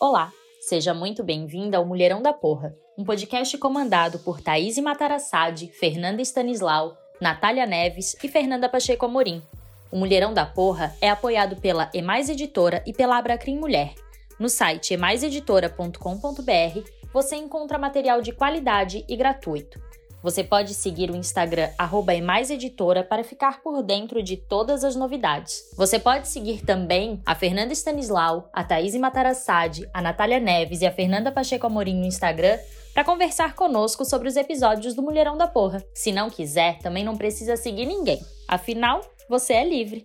Olá, 0.00 0.32
seja 0.60 0.94
muito 0.94 1.24
bem-vinda 1.24 1.76
ao 1.76 1.84
Mulherão 1.84 2.22
da 2.22 2.32
Porra, 2.32 2.72
um 2.96 3.04
podcast 3.04 3.58
comandado 3.58 4.20
por 4.20 4.40
Thaís 4.40 4.78
Matarassade, 4.78 5.72
Fernanda 5.72 6.22
Stanislau, 6.22 6.96
Natália 7.20 7.66
Neves 7.66 8.14
e 8.22 8.28
Fernanda 8.28 8.68
Pacheco 8.68 9.06
Amorim. 9.06 9.42
O 9.90 9.98
Mulherão 9.98 10.32
da 10.32 10.46
Porra 10.46 10.94
é 11.00 11.10
apoiado 11.10 11.56
pela 11.56 11.90
Emais 11.92 12.28
Editora 12.28 12.80
e 12.86 12.92
pela 12.92 13.18
Abracrim 13.18 13.58
Mulher. 13.58 13.92
No 14.38 14.48
site 14.48 14.94
emaiseditora.com.br 14.94 16.90
você 17.12 17.34
encontra 17.34 17.76
material 17.76 18.22
de 18.22 18.30
qualidade 18.30 19.04
e 19.08 19.16
gratuito. 19.16 19.82
Você 20.20 20.42
pode 20.42 20.74
seguir 20.74 21.10
o 21.10 21.16
Instagram 21.16 21.70
@emaiseditora 22.12 23.04
para 23.04 23.22
ficar 23.22 23.62
por 23.62 23.82
dentro 23.82 24.20
de 24.20 24.36
todas 24.36 24.82
as 24.82 24.96
novidades. 24.96 25.62
Você 25.76 25.98
pode 25.98 26.26
seguir 26.26 26.64
também 26.64 27.22
a 27.24 27.36
Fernanda 27.36 27.72
Stanislau, 27.72 28.50
a 28.52 28.64
Thaís 28.64 28.96
Matarassade, 28.96 29.88
a 29.94 30.02
Natália 30.02 30.40
Neves 30.40 30.80
e 30.80 30.86
a 30.86 30.92
Fernanda 30.92 31.30
Pacheco 31.30 31.66
Amorim 31.66 31.94
no 31.94 32.06
Instagram 32.06 32.58
para 32.92 33.04
conversar 33.04 33.54
conosco 33.54 34.04
sobre 34.04 34.26
os 34.26 34.34
episódios 34.34 34.92
do 34.92 35.02
Mulherão 35.02 35.36
da 35.36 35.46
Porra. 35.46 35.84
Se 35.94 36.10
não 36.10 36.28
quiser, 36.28 36.80
também 36.80 37.04
não 37.04 37.16
precisa 37.16 37.56
seguir 37.56 37.86
ninguém. 37.86 38.20
Afinal, 38.48 39.00
você 39.28 39.52
é 39.52 39.64
livre. 39.64 40.02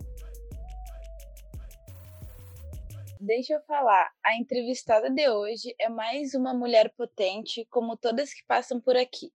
Deixa 3.18 3.54
eu 3.54 3.60
falar, 3.66 4.10
a 4.24 4.36
entrevistada 4.36 5.10
de 5.10 5.28
hoje 5.28 5.74
é 5.80 5.88
mais 5.88 6.34
uma 6.34 6.54
mulher 6.54 6.92
potente, 6.96 7.66
como 7.68 7.96
todas 7.96 8.32
que 8.32 8.44
passam 8.46 8.78
por 8.78 8.96
aqui. 8.96 9.32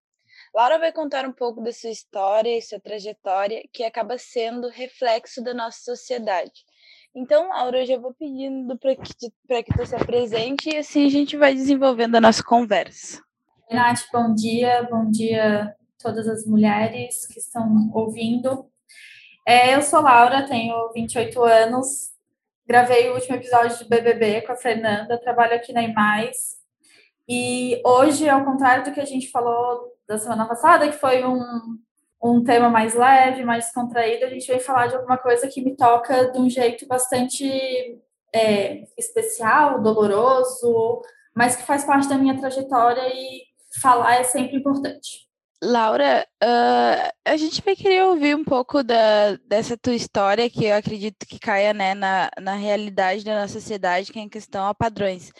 Laura 0.53 0.79
vai 0.79 0.91
contar 0.91 1.25
um 1.25 1.31
pouco 1.31 1.61
da 1.61 1.71
sua 1.71 1.91
história 1.91 2.57
e 2.57 2.61
sua 2.61 2.79
trajetória, 2.79 3.63
que 3.71 3.83
acaba 3.83 4.17
sendo 4.17 4.67
reflexo 4.69 5.43
da 5.43 5.53
nossa 5.53 5.79
sociedade. 5.81 6.65
Então, 7.15 7.49
Laura, 7.49 7.81
eu 7.81 7.85
já 7.85 7.97
vou 7.97 8.13
pedindo 8.13 8.77
para 8.77 8.95
que, 8.95 9.13
que 9.13 9.73
tu 9.77 9.85
se 9.85 9.95
apresente 9.95 10.69
e 10.69 10.77
assim 10.77 11.05
a 11.05 11.09
gente 11.09 11.37
vai 11.37 11.53
desenvolvendo 11.53 12.15
a 12.15 12.21
nossa 12.21 12.43
conversa. 12.43 13.21
Nath, 13.71 14.05
bom 14.11 14.33
dia, 14.33 14.87
bom 14.89 15.09
dia 15.09 15.63
a 15.63 16.03
todas 16.03 16.27
as 16.27 16.45
mulheres 16.45 17.27
que 17.27 17.39
estão 17.39 17.91
ouvindo. 17.93 18.65
É, 19.47 19.75
eu 19.75 19.81
sou 19.81 20.01
Laura, 20.01 20.47
tenho 20.47 20.91
28 20.93 21.43
anos, 21.43 22.11
gravei 22.65 23.09
o 23.09 23.15
último 23.15 23.35
episódio 23.35 23.77
de 23.77 23.89
BBB 23.89 24.41
com 24.41 24.51
a 24.51 24.55
Fernanda, 24.55 25.19
trabalho 25.19 25.55
aqui 25.55 25.73
na 25.73 25.83
IMAIS. 25.83 26.57
E 27.27 27.81
hoje, 27.85 28.27
ao 28.27 28.43
contrário 28.43 28.83
do 28.83 28.91
que 28.91 28.99
a 28.99 29.05
gente 29.05 29.29
falou 29.29 29.98
da 30.09 30.17
semana 30.17 30.47
passada, 30.47 30.89
que 30.89 30.97
foi 30.97 31.23
um, 31.23 31.77
um 32.21 32.43
tema 32.43 32.67
mais 32.67 32.95
leve, 32.95 33.45
mais 33.45 33.65
descontraído, 33.65 34.25
a 34.25 34.29
gente 34.29 34.47
vai 34.47 34.59
falar 34.59 34.87
de 34.87 34.95
alguma 34.95 35.19
coisa 35.19 35.47
que 35.47 35.63
me 35.63 35.75
toca 35.75 36.31
de 36.31 36.39
um 36.39 36.49
jeito 36.49 36.87
bastante 36.87 37.47
é, 38.33 38.83
especial, 38.97 39.81
doloroso, 39.83 41.01
mas 41.35 41.55
que 41.55 41.61
faz 41.61 41.85
parte 41.85 42.09
da 42.09 42.17
minha 42.17 42.37
trajetória 42.39 43.07
e 43.07 43.43
falar 43.79 44.15
é 44.15 44.23
sempre 44.23 44.57
importante. 44.57 45.29
Laura, 45.61 46.25
uh, 46.41 47.11
a 47.25 47.37
gente 47.37 47.61
vai 47.61 47.75
querer 47.75 48.03
ouvir 48.05 48.35
um 48.35 48.45
pouco 48.45 48.81
da, 48.81 49.35
dessa 49.45 49.77
tua 49.77 49.93
história, 49.93 50.49
que 50.49 50.65
eu 50.65 50.75
acredito 50.75 51.27
que 51.27 51.37
caia 51.37 51.73
né, 51.73 51.93
na, 51.93 52.31
na 52.41 52.55
realidade 52.55 53.25
da 53.25 53.41
nossa 53.41 53.59
sociedade, 53.59 54.11
que 54.11 54.17
é 54.17 54.21
em 54.23 54.29
questão 54.29 54.65
a 54.65 54.73
padrões. 54.73 55.31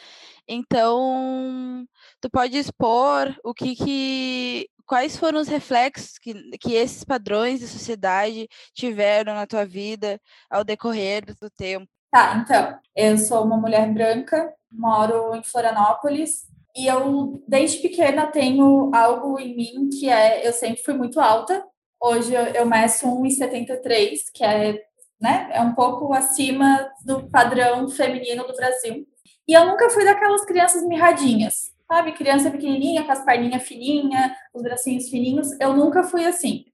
Então, 0.48 1.88
tu 2.22 2.30
pode 2.30 2.58
expor 2.58 3.36
o 3.44 3.54
que, 3.54 3.76
que 3.76 4.70
quais 4.86 5.16
foram 5.16 5.40
os 5.40 5.48
reflexos 5.48 6.18
que, 6.18 6.34
que 6.58 6.74
esses 6.74 7.04
padrões 7.04 7.62
da 7.62 7.68
sociedade 7.68 8.48
tiveram 8.74 9.36
na 9.36 9.46
tua 9.46 9.66
vida 9.66 10.20
ao 10.50 10.64
decorrer 10.64 11.24
do 11.40 11.50
tempo? 11.50 11.88
Tá, 12.12 12.44
então, 12.44 12.80
eu 12.96 13.18
sou 13.20 13.44
uma 13.44 13.56
mulher 13.56 13.94
branca, 13.94 14.52
moro 14.72 15.36
em 15.36 15.44
Florianópolis 15.44 16.48
e 16.76 16.88
eu 16.88 17.44
desde 17.48 17.80
pequena 17.80 18.28
tenho 18.28 18.90
algo 18.94 19.40
em 19.40 19.56
mim 19.56 19.90
que 19.90 20.10
é 20.10 20.48
eu 20.48 20.52
sempre 20.52 20.82
fui 20.82 20.96
muito 20.96 21.20
alta. 21.20 21.64
Hoje 22.02 22.34
eu, 22.34 22.46
eu 22.46 22.66
meço 22.66 23.06
1,73, 23.06 24.32
que 24.34 24.44
é, 24.44 24.82
né, 25.22 25.50
é 25.52 25.62
um 25.62 25.76
pouco 25.76 26.12
acima 26.14 26.90
do 27.06 27.30
padrão 27.30 27.88
feminino 27.90 28.48
do 28.48 28.56
Brasil. 28.56 29.06
E 29.48 29.54
eu 29.54 29.68
nunca 29.68 29.90
fui 29.90 30.06
daquelas 30.06 30.46
crianças 30.46 30.84
mirradinhas, 30.84 31.74
sabe? 31.90 32.14
Criança 32.14 32.52
pequenininha, 32.52 33.04
com 33.04 33.12
as 33.12 33.26
perninhas 33.26 33.64
fininhas, 33.64 34.32
os 34.54 34.62
bracinhos 34.62 35.10
fininhos. 35.10 35.60
Eu 35.60 35.74
nunca 35.74 36.04
fui 36.04 36.26
assim. 36.26 36.66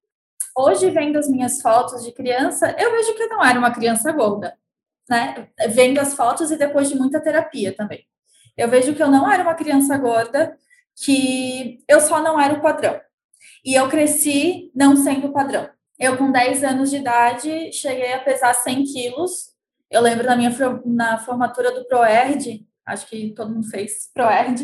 Hoje, 0.56 0.90
vendo 0.92 1.18
as 1.18 1.28
minhas 1.28 1.62
fotos 1.62 2.04
de 2.04 2.12
criança, 2.12 2.76
eu 2.78 2.92
vejo 2.92 3.16
que 3.16 3.24
eu 3.24 3.30
não 3.30 3.44
era 3.44 3.58
uma 3.58 3.72
criança 3.72 4.12
gorda, 4.12 4.58
né? 5.10 5.48
Vendo 5.70 6.00
as 6.00 6.14
fotos 6.14 6.52
e 6.52 6.58
depois 6.58 6.90
de 6.90 6.96
muita 6.96 7.20
terapia 7.20 7.74
também. 7.76 8.06
Eu 8.58 8.70
vejo 8.70 8.94
que 8.94 9.02
eu 9.02 9.10
não 9.10 9.32
era 9.32 9.42
uma 9.42 9.56
criança 9.56 9.98
gorda, 9.98 10.58
que 10.96 11.84
eu 11.88 12.00
só 12.00 12.22
não 12.22 12.40
era 12.40 12.54
o 12.54 12.62
padrão. 12.62 13.00
E 13.64 13.74
eu 13.76 13.90
cresci 13.90 14.72
não 14.76 14.96
sendo 14.96 15.28
o 15.28 15.34
padrão. 15.34 15.70
Eu, 15.98 16.18
com 16.18 16.32
10 16.32 16.64
anos 16.64 16.90
de 16.90 16.98
idade, 16.98 17.72
cheguei 17.72 18.14
a 18.14 18.20
pesar 18.20 18.54
100 18.54 18.84
quilos 18.84 19.56
eu 19.90 20.02
lembro 20.02 20.26
na 20.26 20.36
minha 20.36 20.52
na 20.86 21.18
formatura 21.20 21.72
do 21.72 21.86
ProErd, 21.86 22.66
acho 22.86 23.08
que 23.10 23.34
todo 23.34 23.54
mundo 23.54 23.68
fez 23.68 24.10
ProErd, 24.14 24.64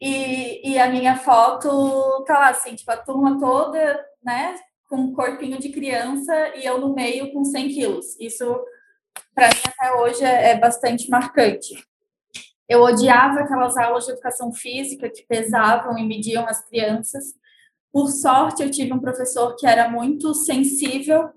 e, 0.00 0.72
e 0.72 0.78
a 0.78 0.90
minha 0.90 1.16
foto 1.16 2.24
tá 2.26 2.38
lá, 2.38 2.50
assim, 2.50 2.74
tipo, 2.74 2.90
a 2.90 2.96
turma 2.96 3.38
toda, 3.40 4.04
né, 4.22 4.56
com 4.88 4.96
um 4.96 5.12
corpinho 5.14 5.58
de 5.58 5.70
criança 5.70 6.32
e 6.56 6.64
eu 6.64 6.80
no 6.80 6.94
meio 6.94 7.32
com 7.32 7.44
100 7.44 7.68
quilos. 7.68 8.20
Isso, 8.20 8.44
para 9.34 9.48
mim, 9.48 9.62
até 9.66 9.94
hoje 9.94 10.24
é, 10.24 10.50
é 10.50 10.58
bastante 10.58 11.10
marcante. 11.10 11.84
Eu 12.68 12.82
odiava 12.82 13.40
aquelas 13.40 13.76
aulas 13.76 14.04
de 14.04 14.12
educação 14.12 14.52
física 14.52 15.08
que 15.08 15.24
pesavam 15.26 15.96
e 15.98 16.06
mediam 16.06 16.46
as 16.46 16.64
crianças. 16.68 17.34
Por 17.92 18.08
sorte, 18.08 18.62
eu 18.62 18.70
tive 18.70 18.92
um 18.92 19.00
professor 19.00 19.54
que 19.56 19.66
era 19.66 19.88
muito 19.88 20.34
sensível 20.34 21.30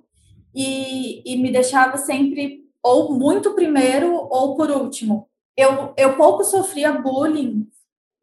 e, 0.53 1.22
e 1.25 1.38
me 1.38 1.51
deixava 1.51 1.97
sempre 1.97 2.66
ou 2.81 3.13
muito 3.13 3.53
primeiro 3.53 4.13
ou 4.13 4.56
por 4.56 4.72
último. 4.72 5.28
Eu, 5.55 5.93
eu 5.97 6.15
pouco 6.15 6.43
sofria 6.43 6.93
bullying 6.93 7.67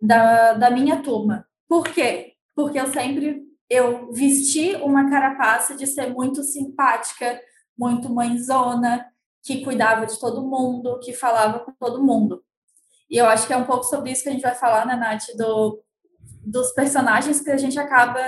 da, 0.00 0.54
da 0.54 0.70
minha 0.70 1.02
turma. 1.02 1.46
Por 1.68 1.84
quê? 1.84 2.34
Porque 2.54 2.78
eu 2.78 2.86
sempre 2.92 3.44
eu 3.68 4.12
vesti 4.12 4.76
uma 4.76 5.10
carapaça 5.10 5.74
de 5.74 5.86
ser 5.86 6.12
muito 6.12 6.42
simpática, 6.44 7.40
muito 7.76 8.08
mãezona, 8.08 9.06
que 9.42 9.64
cuidava 9.64 10.06
de 10.06 10.18
todo 10.18 10.46
mundo, 10.46 10.98
que 11.00 11.12
falava 11.12 11.60
com 11.60 11.72
todo 11.72 12.02
mundo. 12.02 12.44
E 13.10 13.16
eu 13.16 13.26
acho 13.26 13.46
que 13.46 13.52
é 13.52 13.56
um 13.56 13.64
pouco 13.64 13.84
sobre 13.84 14.10
isso 14.10 14.22
que 14.22 14.28
a 14.28 14.32
gente 14.32 14.42
vai 14.42 14.54
falar, 14.54 14.86
né, 14.86 14.96
Nath, 14.96 15.36
do, 15.36 15.82
dos 16.44 16.72
personagens 16.72 17.40
que 17.40 17.50
a 17.50 17.56
gente 17.56 17.78
acaba 17.78 18.20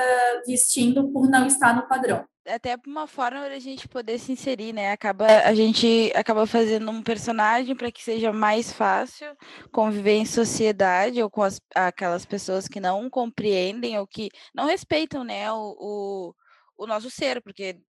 vestindo 0.46 1.08
por 1.12 1.28
não 1.28 1.46
estar 1.46 1.74
no 1.74 1.88
padrão 1.88 2.24
até 2.48 2.76
uma 2.86 3.06
forma 3.06 3.48
da 3.48 3.58
gente 3.58 3.88
poder 3.88 4.18
se 4.18 4.32
inserir, 4.32 4.72
né? 4.72 4.92
Acaba, 4.92 5.26
a 5.26 5.54
gente 5.54 6.12
acaba 6.14 6.46
fazendo 6.46 6.90
um 6.90 7.02
personagem 7.02 7.76
para 7.76 7.92
que 7.92 8.02
seja 8.02 8.32
mais 8.32 8.72
fácil 8.72 9.36
conviver 9.70 10.16
em 10.16 10.26
sociedade 10.26 11.22
ou 11.22 11.30
com 11.30 11.42
as, 11.42 11.60
aquelas 11.74 12.24
pessoas 12.24 12.66
que 12.68 12.80
não 12.80 13.08
compreendem 13.10 13.98
ou 13.98 14.06
que 14.06 14.30
não 14.54 14.66
respeitam, 14.66 15.24
né, 15.24 15.50
o, 15.52 15.76
o, 15.78 16.34
o 16.76 16.86
nosso 16.86 17.10
ser, 17.10 17.42
porque 17.42 17.80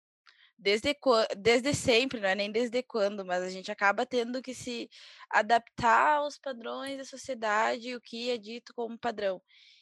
desde, 0.59 0.97
desde 1.37 1.73
sempre, 1.73 2.21
não 2.21 2.29
é 2.29 2.35
nem 2.35 2.51
desde 2.51 2.83
quando, 2.83 3.25
mas 3.25 3.43
a 3.43 3.51
gente 3.51 3.71
acaba 3.71 4.05
tendo 4.05 4.43
que 4.43 4.55
se 4.55 4.91
adaptar 5.31 6.17
aos 6.17 6.39
padrões 6.39 6.99
da 6.99 7.05
sociedade, 7.05 7.95
o 7.95 8.01
que 8.01 8.31
é 8.31 8.37
dito 8.37 8.75
como 8.75 8.99
padrão. 8.99 9.41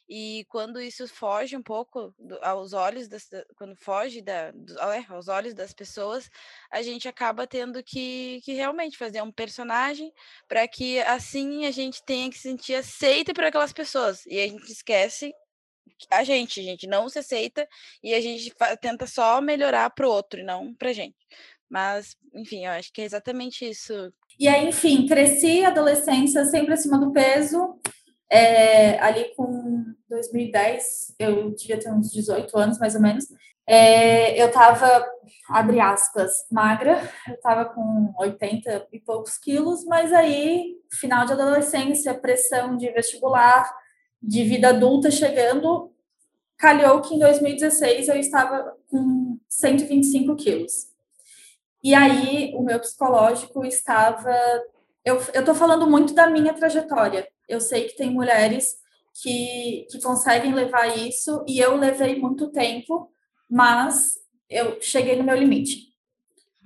E 0.08 0.44
quando 0.48 0.80
isso 0.80 1.08
foge 1.08 1.56
um 1.56 1.62
pouco 1.62 2.14
aos 2.40 2.72
olhos, 2.72 3.08
das, 3.08 3.28
quando 3.56 3.74
foge 3.76 4.22
da, 4.22 4.52
é, 4.94 5.12
aos 5.12 5.28
olhos 5.28 5.52
das 5.52 5.72
pessoas, 5.72 6.30
a 6.70 6.80
gente 6.82 7.08
acaba 7.08 7.46
tendo 7.46 7.82
que, 7.82 8.40
que 8.44 8.52
realmente 8.52 8.96
fazer 8.96 9.20
um 9.22 9.32
personagem 9.32 10.12
para 10.46 10.66
que 10.68 11.00
assim 11.00 11.66
a 11.66 11.70
gente 11.70 12.02
tenha 12.04 12.30
que 12.30 12.36
se 12.36 12.42
sentir 12.42 12.74
aceita 12.74 13.34
por 13.34 13.44
aquelas 13.44 13.72
pessoas. 13.72 14.24
E 14.26 14.40
a 14.40 14.46
gente 14.46 14.70
esquece 14.70 15.34
a 16.10 16.22
gente, 16.24 16.60
a 16.60 16.62
gente 16.62 16.86
não 16.86 17.08
se 17.08 17.18
aceita 17.18 17.66
e 18.02 18.12
a 18.12 18.20
gente 18.20 18.52
tenta 18.80 19.06
só 19.06 19.40
melhorar 19.40 19.88
para 19.90 20.06
o 20.06 20.10
outro 20.10 20.40
e 20.40 20.44
não 20.44 20.74
para 20.74 20.92
gente. 20.92 21.16
Mas, 21.68 22.16
enfim, 22.34 22.64
eu 22.64 22.72
acho 22.72 22.92
que 22.92 23.00
é 23.00 23.04
exatamente 23.04 23.68
isso. 23.68 24.12
E 24.38 24.46
aí, 24.46 24.68
enfim, 24.68 25.06
cresci, 25.06 25.64
adolescência 25.64 26.44
sempre 26.44 26.74
acima 26.74 26.98
do 26.98 27.12
peso, 27.12 27.80
é, 28.30 28.98
ali 29.00 29.34
com 29.36 29.84
2010, 30.08 31.14
eu 31.18 31.50
devia 31.50 31.78
ter 31.78 31.90
uns 31.90 32.10
18 32.10 32.58
anos, 32.58 32.78
mais 32.78 32.94
ou 32.94 33.00
menos, 33.00 33.26
é, 33.66 34.40
eu 34.40 34.46
estava, 34.46 35.04
abre 35.48 35.80
aspas, 35.80 36.46
magra, 36.50 37.00
eu 37.26 37.34
estava 37.34 37.64
com 37.64 38.14
80 38.18 38.88
e 38.92 39.00
poucos 39.00 39.36
quilos, 39.38 39.84
mas 39.84 40.12
aí, 40.12 40.76
final 40.92 41.26
de 41.26 41.32
adolescência, 41.32 42.14
pressão 42.14 42.76
de 42.76 42.90
vestibular, 42.92 43.68
de 44.22 44.44
vida 44.44 44.68
adulta 44.68 45.10
chegando, 45.10 45.92
calhou 46.56 47.00
que 47.00 47.14
em 47.14 47.18
2016 47.18 48.08
eu 48.08 48.16
estava 48.16 48.76
com 48.88 49.38
125 49.48 50.36
quilos. 50.36 50.88
E 51.82 51.94
aí, 51.94 52.52
o 52.54 52.62
meu 52.62 52.80
psicológico 52.80 53.64
estava 53.64 54.34
eu, 55.06 55.44
tô 55.44 55.54
falando 55.54 55.88
muito 55.88 56.12
da 56.14 56.28
minha 56.28 56.52
trajetória. 56.52 57.28
Eu 57.48 57.60
sei 57.60 57.84
que 57.84 57.96
tem 57.96 58.10
mulheres 58.10 58.74
que, 59.22 59.86
que 59.88 60.00
conseguem 60.02 60.52
levar 60.52 60.98
isso, 60.98 61.44
e 61.46 61.60
eu 61.60 61.76
levei 61.76 62.18
muito 62.18 62.50
tempo, 62.50 63.10
mas 63.48 64.14
eu 64.50 64.78
cheguei 64.82 65.14
no 65.16 65.22
meu 65.22 65.36
limite. 65.36 65.86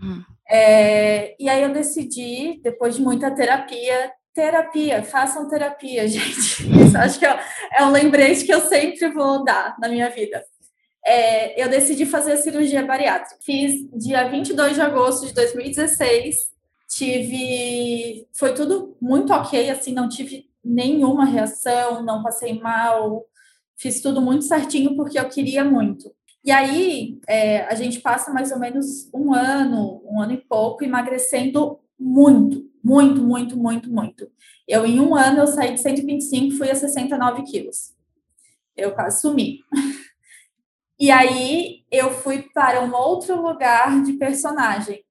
Hum. 0.03 0.23
É, 0.49 1.37
e 1.39 1.49
aí 1.49 1.63
eu 1.63 1.73
decidi, 1.73 2.59
depois 2.63 2.97
de 2.97 3.03
muita 3.03 3.31
terapia, 3.31 4.11
terapia, 4.35 5.03
façam 5.03 5.49
terapia, 5.49 6.07
gente. 6.09 6.67
Isso 6.83 6.97
acho 6.97 7.19
que 7.19 7.27
é, 7.27 7.39
é 7.79 7.85
um 7.85 7.93
lembrete 7.93 8.45
que 8.45 8.55
eu 8.55 8.63
sempre 8.63 9.11
vou 9.11 9.45
dar 9.45 9.77
na 9.79 9.89
minha 9.89 10.09
vida. 10.09 10.43
É, 11.05 11.63
eu 11.63 11.69
decidi 11.69 12.05
fazer 12.07 12.33
a 12.33 12.37
cirurgia 12.37 12.85
bariátrica. 12.85 13.37
Fiz 13.43 13.89
dia 13.93 14.29
22 14.29 14.75
de 14.75 14.81
agosto 14.81 15.27
de 15.27 15.35
2016. 15.35 16.51
Tive. 16.91 18.27
Foi 18.33 18.53
tudo 18.53 18.97
muito 19.01 19.33
ok, 19.33 19.71
assim, 19.71 19.95
não 19.95 20.09
tive 20.09 20.51
nenhuma 20.63 21.25
reação, 21.25 22.03
não 22.03 22.23
passei 22.23 22.61
mal. 22.61 23.25
Fiz 23.77 24.01
tudo 24.01 24.21
muito 24.21 24.45
certinho 24.45 24.97
porque 24.97 25.19
eu 25.19 25.29
queria 25.29 25.65
muito. 25.65 26.13
E 26.45 26.51
aí, 26.51 27.21
é, 27.29 27.65
a 27.67 27.75
gente 27.75 28.01
passa 28.01 28.33
mais 28.33 28.51
ou 28.51 28.59
menos 28.59 29.09
um 29.15 29.33
ano, 29.33 30.03
um 30.05 30.21
ano 30.21 30.33
e 30.33 30.39
pouco, 30.39 30.83
emagrecendo 30.83 31.79
muito, 31.99 32.69
muito, 32.83 33.23
muito, 33.23 33.57
muito, 33.57 33.91
muito. 33.91 34.29
Eu, 34.67 34.85
em 34.85 34.99
um 34.99 35.15
ano, 35.15 35.41
eu 35.41 35.47
saí 35.47 35.75
de 35.75 35.81
125 35.81 36.57
fui 36.57 36.71
a 36.71 36.75
69 36.75 37.45
quilos. 37.45 37.95
Eu 38.77 38.93
quase 38.93 39.21
sumi. 39.21 39.61
E 40.99 41.11
aí, 41.11 41.85
eu 41.91 42.11
fui 42.11 42.43
para 42.53 42.83
um 42.83 42.95
outro 42.95 43.41
lugar 43.41 44.03
de 44.03 44.15
personagem. 44.15 45.03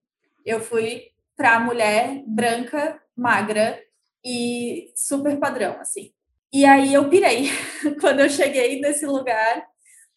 Eu 0.46 0.60
fui 0.60 1.09
para 1.40 1.58
mulher 1.62 2.22
branca, 2.28 3.02
magra 3.16 3.82
e 4.22 4.92
super 4.94 5.40
padrão, 5.40 5.80
assim. 5.80 6.12
E 6.52 6.66
aí, 6.66 6.94
eu 6.94 7.10
pirei 7.10 7.48
quando 8.02 8.20
eu 8.20 8.30
cheguei 8.30 8.82
nesse 8.82 9.06
lugar 9.06 9.66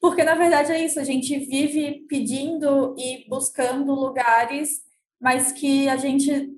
porque, 0.03 0.25
na 0.25 0.35
verdade, 0.35 0.73
é 0.73 0.85
isso, 0.85 0.99
a 0.99 1.05
gente 1.05 1.39
vive 1.39 2.05
pedindo 2.09 2.93
e 2.99 3.25
buscando 3.29 3.95
lugares, 3.95 4.83
mas 5.21 5.53
que 5.53 5.89
a 5.89 5.97
gente 5.97 6.53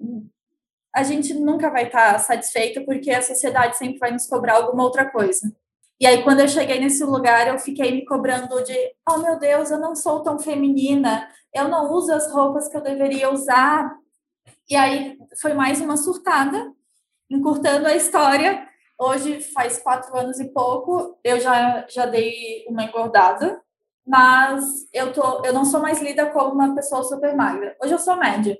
a 0.94 1.02
gente 1.02 1.34
nunca 1.34 1.68
vai 1.68 1.86
estar 1.86 2.18
satisfeita 2.20 2.80
porque 2.82 3.10
a 3.10 3.20
sociedade 3.20 3.76
sempre 3.76 3.98
vai 3.98 4.12
nos 4.12 4.26
cobrar 4.26 4.54
alguma 4.54 4.84
outra 4.84 5.10
coisa. 5.10 5.52
E 6.00 6.06
aí, 6.06 6.22
quando 6.22 6.40
eu 6.40 6.48
cheguei 6.48 6.80
nesse 6.80 7.04
lugar, 7.04 7.46
eu 7.48 7.58
fiquei 7.58 7.92
me 7.92 8.06
cobrando 8.06 8.64
de: 8.64 8.74
oh 9.06 9.18
meu 9.18 9.38
Deus, 9.38 9.70
eu 9.70 9.78
não 9.78 9.94
sou 9.94 10.22
tão 10.22 10.38
feminina, 10.38 11.28
eu 11.52 11.68
não 11.68 11.92
uso 11.92 12.14
as 12.14 12.32
roupas 12.32 12.68
que 12.68 12.76
eu 12.78 12.82
deveria 12.82 13.30
usar. 13.30 13.94
E 14.68 14.74
aí 14.74 15.18
foi 15.40 15.52
mais 15.52 15.80
uma 15.80 15.96
surtada, 15.96 16.72
encurtando 17.30 17.86
a 17.86 17.94
história. 17.94 18.66
Hoje 18.98 19.40
faz 19.40 19.78
quatro 19.78 20.16
anos 20.16 20.40
e 20.40 20.46
pouco, 20.46 21.18
eu 21.22 21.38
já, 21.38 21.86
já 21.88 22.06
dei 22.06 22.64
uma 22.68 22.84
engordada, 22.84 23.60
mas 24.06 24.88
eu, 24.92 25.12
tô, 25.12 25.44
eu 25.44 25.52
não 25.52 25.64
sou 25.66 25.80
mais 25.80 26.00
lida 26.00 26.30
como 26.30 26.54
uma 26.54 26.74
pessoa 26.74 27.02
super 27.02 27.36
magra. 27.36 27.76
Hoje 27.82 27.92
eu 27.92 27.98
sou 27.98 28.16
média. 28.16 28.58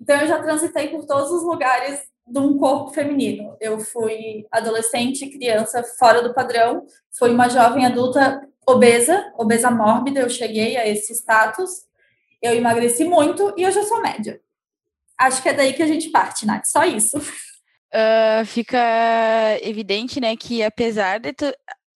Então 0.00 0.16
eu 0.16 0.26
já 0.26 0.40
transitei 0.40 0.88
por 0.88 1.04
todos 1.04 1.30
os 1.30 1.42
lugares 1.42 2.00
de 2.26 2.38
um 2.38 2.56
corpo 2.56 2.90
feminino. 2.90 3.56
Eu 3.60 3.78
fui 3.78 4.46
adolescente, 4.50 5.28
criança 5.28 5.82
fora 5.98 6.22
do 6.22 6.32
padrão, 6.32 6.86
fui 7.18 7.30
uma 7.30 7.48
jovem 7.50 7.84
adulta 7.84 8.48
obesa, 8.66 9.30
obesa 9.36 9.70
mórbida, 9.70 10.20
eu 10.20 10.30
cheguei 10.30 10.78
a 10.78 10.86
esse 10.86 11.12
status. 11.12 11.82
Eu 12.40 12.54
emagreci 12.54 13.04
muito 13.04 13.52
e 13.54 13.66
hoje 13.66 13.78
eu 13.78 13.84
sou 13.84 14.00
média. 14.00 14.40
Acho 15.20 15.42
que 15.42 15.50
é 15.50 15.52
daí 15.52 15.74
que 15.74 15.82
a 15.82 15.86
gente 15.86 16.08
parte, 16.08 16.46
Nath. 16.46 16.64
Só 16.64 16.84
isso. 16.84 17.18
uh, 17.18 18.44
fica 18.46 18.78
evidente, 19.60 20.18
né, 20.18 20.34
que 20.34 20.62
apesar 20.62 21.20
de 21.20 21.32
tu, 21.34 21.52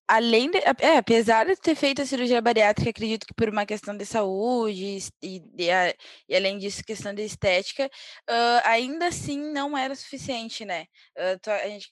além 0.09 0.51
de, 0.51 0.59
é, 0.59 0.97
apesar 0.99 1.47
de 1.47 1.57
ter 1.57 1.75
feito 1.75 2.03
a 2.03 2.07
cirurgia 2.07 2.41
bariátrica, 2.41 2.91
acredito 2.91 3.27
que 3.27 3.35
por 3.35 3.49
uma 3.49 3.67
questão 3.67 3.97
de 3.97 4.05
saúde 4.05 4.99
e, 5.23 5.43
e, 5.59 5.71
a, 5.71 5.95
e 6.29 6.37
além 6.37 6.59
disso, 6.59 6.85
questão 6.85 7.15
de 7.15 7.23
estética, 7.23 7.87
uh, 7.87 8.61
ainda 8.65 9.07
assim 9.07 9.39
não 9.53 9.77
era 9.77 9.95
suficiente, 9.95 10.65
né? 10.65 10.87
Uh, 11.17 11.39
tu, 11.41 11.51
a 11.51 11.67
gente 11.69 11.91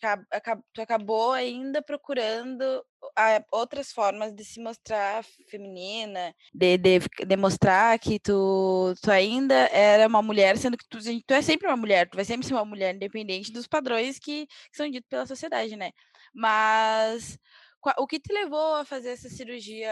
tu 0.72 0.82
acabou 0.82 1.32
ainda 1.32 1.82
procurando 1.82 2.84
a, 3.16 3.42
outras 3.50 3.92
formas 3.92 4.32
de 4.32 4.44
se 4.44 4.60
mostrar 4.60 5.24
feminina, 5.48 6.34
de, 6.52 6.78
de, 6.78 7.00
de, 7.26 7.36
mostrar 7.36 7.98
que 7.98 8.18
tu, 8.18 8.94
tu 9.02 9.10
ainda 9.10 9.54
era 9.72 10.06
uma 10.06 10.22
mulher, 10.22 10.56
sendo 10.58 10.76
que 10.76 10.86
tu, 10.88 10.98
tu 11.26 11.34
é 11.34 11.42
sempre 11.42 11.66
uma 11.66 11.76
mulher, 11.76 12.08
tu 12.08 12.16
vai 12.16 12.24
sempre 12.24 12.46
ser 12.46 12.54
uma 12.54 12.64
mulher, 12.64 12.94
independente 12.94 13.52
dos 13.52 13.66
padrões 13.66 14.18
que, 14.18 14.46
que 14.46 14.76
são 14.76 14.88
ditos 14.90 15.08
pela 15.08 15.26
sociedade, 15.26 15.76
né? 15.76 15.92
Mas 16.34 17.38
o 17.98 18.06
que 18.06 18.20
te 18.20 18.32
levou 18.32 18.76
a 18.76 18.84
fazer 18.84 19.10
essa 19.10 19.28
cirurgia, 19.28 19.90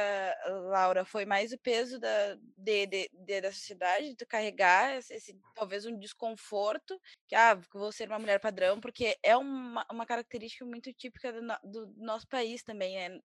Laura? 0.71 1.05
Foi 1.05 1.25
mais 1.25 1.53
o 1.53 1.59
peso 1.59 1.99
da, 1.99 2.37
de, 2.57 2.87
de, 2.87 3.11
de, 3.13 3.41
da 3.41 3.53
sociedade, 3.53 4.15
de 4.15 4.27
carregar 4.27 4.97
esse, 4.97 5.37
talvez 5.55 5.85
um 5.85 5.99
desconforto, 5.99 7.01
que 7.29 7.35
ah, 7.35 7.59
vou 7.73 7.91
ser 7.91 8.09
uma 8.09 8.19
mulher 8.19 8.39
padrão, 8.39 8.81
porque 8.81 9.17
é 9.23 9.37
uma, 9.37 9.85
uma 9.91 10.07
característica 10.07 10.65
muito 10.65 10.93
típica 10.93 11.33
do, 11.33 11.41
do 11.65 11.95
nosso 11.97 12.29
país 12.29 12.63
também, 12.63 12.97
né? 12.97 13.21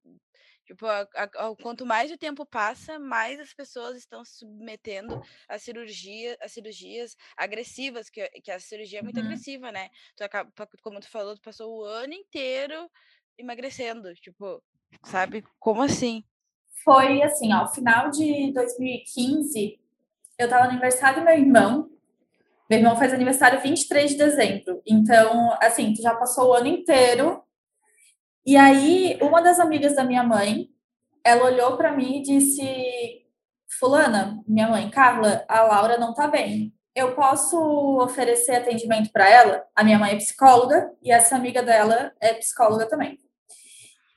Tipo, 0.66 0.88
a, 0.88 1.02
a, 1.02 1.56
quanto 1.62 1.86
mais 1.86 2.12
o 2.12 2.18
tempo 2.18 2.44
passa, 2.44 2.98
mais 2.98 3.40
as 3.40 3.54
pessoas 3.54 3.96
estão 3.98 4.26
se 4.26 4.40
submetendo 4.40 5.22
a 5.48 5.60
cirurgia, 5.60 6.36
a 6.42 6.48
cirurgias 6.48 7.16
agressivas, 7.38 8.10
que, 8.10 8.28
que 8.42 8.50
a 8.50 8.60
cirurgia 8.60 9.00
é 9.00 9.04
muito 9.04 9.20
uhum. 9.20 9.26
agressiva, 9.26 9.72
né? 9.72 9.90
Tu, 10.16 10.24
como 10.82 11.00
tu 11.00 11.08
falou, 11.08 11.36
tu 11.36 11.42
passou 11.42 11.72
o 11.72 11.84
ano 11.84 12.14
inteiro 12.14 12.90
emagrecendo, 13.38 14.14
tipo, 14.16 14.62
sabe? 15.04 15.44
Como 15.60 15.82
assim? 15.82 16.24
Foi 16.84 17.22
assim, 17.22 17.54
ó, 17.54 17.68
final 17.68 18.10
de 18.12 18.52
2015, 18.54 19.80
eu 20.38 20.50
tava 20.50 20.66
no 20.66 20.72
aniversário 20.72 21.20
do 21.20 21.26
meu 21.26 21.34
irmão. 21.34 21.90
Meu 22.70 22.80
irmão 22.80 22.96
faz 22.96 23.14
aniversário 23.14 23.62
23 23.62 24.12
de 24.12 24.18
dezembro. 24.18 24.82
Então, 24.86 25.52
assim, 25.62 25.94
tu 25.94 26.02
já 26.02 26.16
passou 26.16 26.50
o 26.50 26.54
ano 26.54 26.68
inteiro. 26.68 27.44
E 28.46 28.56
aí, 28.58 29.18
uma 29.22 29.42
das 29.42 29.60
amigas 29.60 29.96
da 29.96 30.04
minha 30.04 30.24
mãe, 30.24 30.70
ela 31.24 31.46
olhou 31.46 31.78
para 31.78 31.92
mim 31.92 32.20
e 32.20 32.22
disse: 32.22 33.26
Fulana, 33.80 34.44
minha 34.48 34.68
mãe, 34.68 34.90
Carla, 34.90 35.44
a 35.48 35.62
Laura 35.64 35.98
não 35.98 36.14
tá 36.14 36.28
bem. 36.28 36.74
Eu 36.96 37.16
posso 37.16 37.58
oferecer 38.00 38.56
atendimento 38.56 39.12
para 39.12 39.30
ela? 39.30 39.66
A 39.76 39.84
minha 39.84 40.00
mãe 40.00 40.14
é 40.14 40.18
psicóloga 40.18 40.92
e 41.02 41.12
essa 41.12 41.36
amiga 41.36 41.62
dela 41.62 42.14
é 42.22 42.34
psicóloga 42.36 42.88
também. 42.88 43.20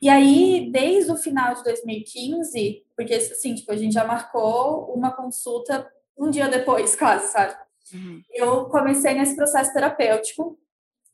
E 0.01 0.09
aí, 0.09 0.71
desde 0.71 1.11
o 1.11 1.17
final 1.17 1.55
de 1.55 1.65
2015, 1.65 2.85
porque 2.97 3.15
assim, 3.15 3.55
tipo, 3.55 3.73
a 3.73 3.77
gente 3.77 3.93
já 3.93 4.05
marcou 4.05 4.93
uma 4.95 5.11
consulta 5.11 5.91
um 6.17 6.31
dia 6.31 6.49
depois, 6.49 6.95
quase, 6.97 7.33
sabe? 7.33 7.57
Uhum. 7.93 8.23
Eu 8.33 8.67
comecei 8.67 9.15
nesse 9.15 9.35
processo 9.35 9.73
terapêutico. 9.73 10.59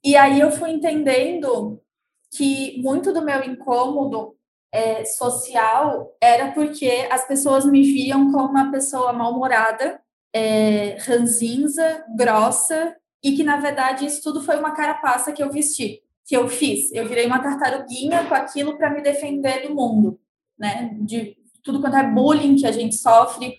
E 0.04 0.16
aí 0.16 0.40
eu 0.40 0.50
fui 0.50 0.70
entendendo 0.70 1.80
que 2.30 2.80
muito 2.82 3.12
do 3.12 3.22
meu 3.22 3.42
incômodo 3.44 4.36
é, 4.72 5.04
social 5.04 6.14
era 6.20 6.52
porque 6.52 7.08
as 7.10 7.26
pessoas 7.26 7.64
me 7.64 7.82
viam 7.82 8.32
como 8.32 8.48
uma 8.48 8.70
pessoa 8.70 9.12
mal-humorada, 9.12 10.00
é, 10.34 10.96
ranzinza, 10.98 12.04
grossa, 12.14 12.94
e 13.22 13.36
que 13.36 13.44
na 13.44 13.56
verdade 13.56 14.04
isso 14.04 14.20
tudo 14.22 14.42
foi 14.42 14.58
uma 14.58 14.74
carapaça 14.74 15.32
que 15.32 15.42
eu 15.42 15.50
vesti 15.50 16.03
que 16.26 16.36
eu 16.36 16.48
fiz. 16.48 16.90
Eu 16.92 17.06
virei 17.06 17.26
uma 17.26 17.42
tartaruguinha 17.42 18.24
com 18.26 18.34
aquilo 18.34 18.76
para 18.76 18.90
me 18.90 19.02
defender 19.02 19.66
do 19.66 19.74
mundo, 19.74 20.18
né? 20.58 20.96
De 21.00 21.36
tudo 21.62 21.80
quanto 21.80 21.96
é 21.96 22.02
bullying 22.02 22.56
que 22.56 22.66
a 22.66 22.72
gente 22.72 22.94
sofre 22.94 23.58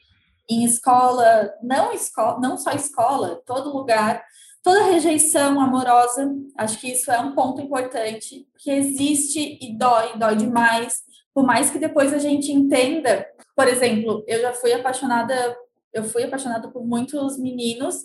em 0.49 0.63
escola, 0.63 1.53
não 1.61 1.91
escola, 1.91 2.39
não 2.39 2.57
só 2.57 2.71
escola, 2.71 3.41
todo 3.45 3.75
lugar, 3.75 4.23
toda 4.63 4.85
rejeição 4.85 5.59
amorosa. 5.59 6.33
Acho 6.57 6.79
que 6.79 6.91
isso 6.91 7.11
é 7.11 7.19
um 7.19 7.33
ponto 7.33 7.61
importante 7.61 8.47
que 8.57 8.71
existe 8.71 9.59
e 9.61 9.77
dói, 9.77 10.17
dói 10.17 10.35
demais. 10.35 11.03
Por 11.33 11.45
mais 11.45 11.69
que 11.69 11.79
depois 11.79 12.13
a 12.13 12.17
gente 12.17 12.51
entenda, 12.51 13.27
por 13.55 13.67
exemplo, 13.67 14.23
eu 14.27 14.41
já 14.41 14.53
fui 14.53 14.73
apaixonada, 14.73 15.55
eu 15.93 16.03
fui 16.03 16.23
apaixonada 16.23 16.69
por 16.69 16.85
muitos 16.85 17.37
meninos 17.37 17.95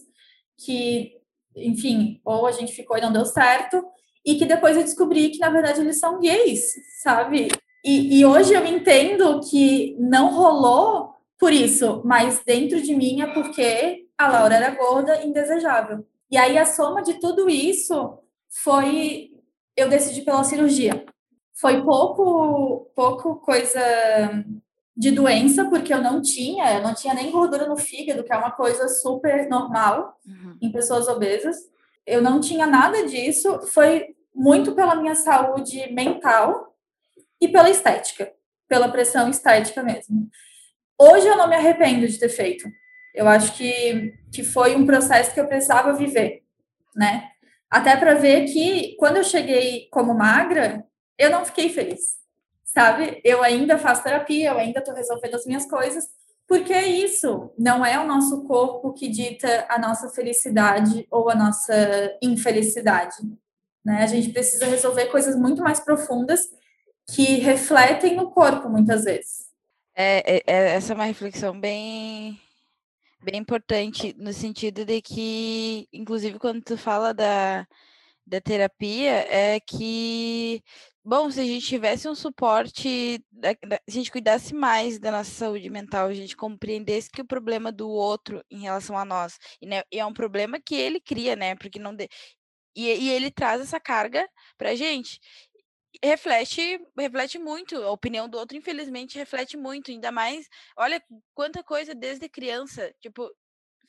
que, 0.57 1.13
enfim, 1.57 2.21
ou 2.25 2.47
a 2.47 2.53
gente 2.53 2.73
ficou 2.73 2.99
e 2.99 3.01
não 3.01 3.13
deu 3.13 3.25
certo, 3.25 3.83
e 4.25 4.37
que 4.37 4.45
depois 4.45 4.77
eu 4.77 4.83
descobri 4.83 5.31
que, 5.31 5.39
na 5.39 5.51
verdade, 5.51 5.81
eles 5.81 5.99
são 5.99 6.21
gays, 6.21 6.73
sabe? 7.03 7.49
E, 7.85 8.19
e 8.19 8.27
hoje 8.27 8.53
eu 8.53 8.65
entendo 8.67 9.41
que 9.41 9.97
não 9.99 10.35
rolou 10.35 11.15
por 11.39 11.53
isso, 11.53 12.03
mas 12.05 12.43
dentro 12.45 12.83
de 12.83 12.95
mim 12.95 13.23
é 13.23 13.27
porque 13.27 14.07
a 14.19 14.29
Laura 14.29 14.55
era 14.55 14.71
gorda, 14.71 15.25
indesejável. 15.25 16.05
E 16.31 16.37
aí 16.37 16.59
a 16.59 16.67
soma 16.67 17.03
de 17.03 17.15
tudo 17.15 17.49
isso 17.49 18.19
foi 18.49 19.31
eu 19.75 19.89
decidi 19.89 20.23
pela 20.23 20.45
cirurgia. 20.45 21.05
Foi 21.55 21.83
pouco 21.83 22.91
pouco 22.95 23.37
coisa 23.37 23.81
de 24.95 25.11
doença, 25.11 25.65
porque 25.65 25.95
eu 25.95 26.03
não 26.03 26.21
tinha, 26.21 26.75
eu 26.75 26.83
não 26.83 26.95
tinha 26.95 27.15
nem 27.15 27.31
gordura 27.31 27.67
no 27.67 27.77
fígado, 27.77 28.23
que 28.23 28.33
é 28.33 28.37
uma 28.37 28.51
coisa 28.51 28.87
super 28.87 29.49
normal 29.49 30.19
uhum. 30.27 30.59
em 30.61 30.71
pessoas 30.71 31.09
obesas. 31.09 31.57
Eu 32.07 32.23
não 32.23 32.41
tinha 32.41 32.67
nada 32.67 33.07
disso, 33.07 33.61
foi 33.69 34.15
muito 34.35 34.75
pela 34.75 34.95
minha 34.95 35.15
saúde 35.15 35.93
mental 35.93 36.77
e 37.41 37.49
pela 37.49 37.71
estética, 37.71 38.33
pela 38.69 38.89
pressão 38.89 39.29
estética 39.29 39.83
mesmo. 39.83 40.29
Hoje 40.99 41.27
eu 41.27 41.37
não 41.37 41.49
me 41.49 41.57
arrependo 41.57 42.07
de 42.07 42.19
ter 42.19 42.29
feito. 42.29 42.69
Eu 43.15 43.27
acho 43.27 43.57
que, 43.57 44.15
que 44.33 44.45
foi 44.45 44.77
um 44.77 44.87
processo 44.87 45.33
que 45.33 45.41
eu 45.41 45.49
precisava 45.49 45.93
viver, 45.93 46.43
né? 46.95 47.31
Até 47.69 47.97
para 47.97 48.15
ver 48.15 48.47
que 48.47 48.97
quando 48.97 49.17
eu 49.17 49.25
cheguei 49.25 49.89
como 49.91 50.15
magra, 50.15 50.85
eu 51.19 51.31
não 51.31 51.45
fiquei 51.45 51.69
feliz, 51.69 52.19
sabe? 52.65 53.21
Eu 53.25 53.43
ainda 53.43 53.79
faço 53.79 54.03
terapia, 54.03 54.51
eu 54.51 54.59
ainda 54.59 54.81
estou 54.81 54.95
resolvendo 54.95 55.35
as 55.35 55.47
minhas 55.47 55.69
coisas, 55.69 56.05
porque 56.51 56.73
é 56.73 56.85
isso, 56.85 57.53
não 57.57 57.87
é 57.87 57.97
o 57.97 58.09
nosso 58.09 58.43
corpo 58.43 58.93
que 58.93 59.09
dita 59.09 59.67
a 59.69 59.79
nossa 59.79 60.09
felicidade 60.09 61.07
ou 61.09 61.31
a 61.31 61.35
nossa 61.37 61.73
infelicidade. 62.21 63.15
Né? 63.85 64.03
A 64.03 64.07
gente 64.09 64.33
precisa 64.33 64.67
resolver 64.67 65.07
coisas 65.07 65.37
muito 65.37 65.63
mais 65.63 65.79
profundas 65.79 66.41
que 67.15 67.37
refletem 67.37 68.17
no 68.17 68.33
corpo, 68.33 68.69
muitas 68.69 69.05
vezes. 69.05 69.49
É, 69.95 70.39
é, 70.39 70.43
é, 70.45 70.75
essa 70.75 70.93
é 70.93 70.97
uma 70.97 71.05
reflexão 71.05 71.59
bem, 71.59 72.37
bem 73.23 73.39
importante, 73.39 74.13
no 74.19 74.33
sentido 74.33 74.85
de 74.85 75.01
que, 75.01 75.87
inclusive, 75.93 76.37
quando 76.37 76.65
tu 76.65 76.77
fala 76.77 77.15
da, 77.15 77.65
da 78.27 78.41
terapia, 78.41 79.25
é 79.33 79.61
que 79.61 80.65
Bom, 81.03 81.31
se 81.31 81.41
a 81.41 81.45
gente 81.45 81.67
tivesse 81.67 82.07
um 82.09 82.15
suporte, 82.15 82.83
se 82.83 83.25
a 83.43 83.91
gente 83.91 84.11
cuidasse 84.13 84.55
mais 84.55 84.99
da 84.99 85.11
nossa 85.11 85.31
saúde 85.31 85.71
mental, 85.71 86.09
a 86.09 86.13
gente 86.15 86.37
compreendesse 86.37 87.11
que 87.11 87.23
o 87.23 87.27
problema 87.27 87.73
do 87.73 87.89
outro 87.89 88.45
em 88.51 88.61
relação 88.61 88.99
a 88.99 89.05
nós, 89.05 89.39
e, 89.63 89.67
né, 89.67 89.83
e 89.91 89.99
é 89.99 90.05
um 90.05 90.13
problema 90.13 90.61
que 90.61 90.75
ele 90.75 91.01
cria, 91.01 91.35
né? 91.35 91.55
Porque 91.57 91.79
não 91.79 91.95
de... 91.95 92.07
e, 92.77 92.87
e 92.89 93.11
ele 93.11 93.31
traz 93.31 93.61
essa 93.63 93.81
carga 93.81 94.29
pra 94.59 94.75
gente. 94.75 95.21
Reflete, 96.05 96.81
reflete 96.99 97.39
muito, 97.39 97.77
a 97.77 97.91
opinião 97.91 98.29
do 98.29 98.39
outro, 98.39 98.57
infelizmente, 98.57 99.19
reflete 99.19 99.57
muito, 99.57 99.91
ainda 99.91 100.13
mais, 100.13 100.49
olha 100.77 101.03
quanta 101.35 101.65
coisa 101.65 101.95
desde 101.95 102.29
criança, 102.29 102.95
tipo, 103.01 103.29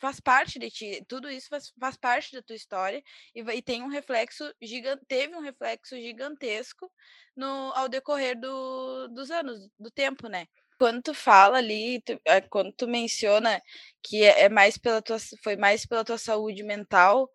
faz 0.01 0.20
parte 0.20 0.58
de 0.58 0.70
ti, 0.72 1.05
tudo 1.08 1.29
isso 1.29 1.48
faz, 1.48 1.72
faz 1.79 1.96
parte 1.96 2.34
da 2.34 2.41
tua 2.41 2.55
história 2.55 3.03
e, 3.36 3.41
e 3.41 3.62
tem 3.62 3.84
um 3.84 3.88
reflexo 3.88 4.51
gigante, 4.60 5.05
teve 5.08 5.36
um 5.36 5.41
reflexo 5.41 5.96
gigantesco 5.96 6.91
no 7.36 7.72
ao 7.75 7.88
decorrer 7.88 8.38
do, 8.39 9.08
dos 9.10 9.29
anos, 9.29 9.70
do 9.79 9.91
tempo, 9.91 10.27
né? 10.27 10.48
Quando 10.79 11.03
tu 11.03 11.13
fala 11.13 11.60
ali, 11.60 12.01
tu, 12.01 12.20
é, 12.25 12.41
quando 12.41 12.74
tu 12.74 12.88
menciona 12.88 13.62
que 14.03 14.24
é, 14.24 14.41
é 14.46 14.50
mais 14.50 14.77
pela 14.77 15.01
tua, 15.01 15.17
foi 15.43 15.55
mais 15.55 15.86
pela 15.86 16.03
tua 16.03 16.17
saúde 16.17 16.63
mental, 16.63 17.29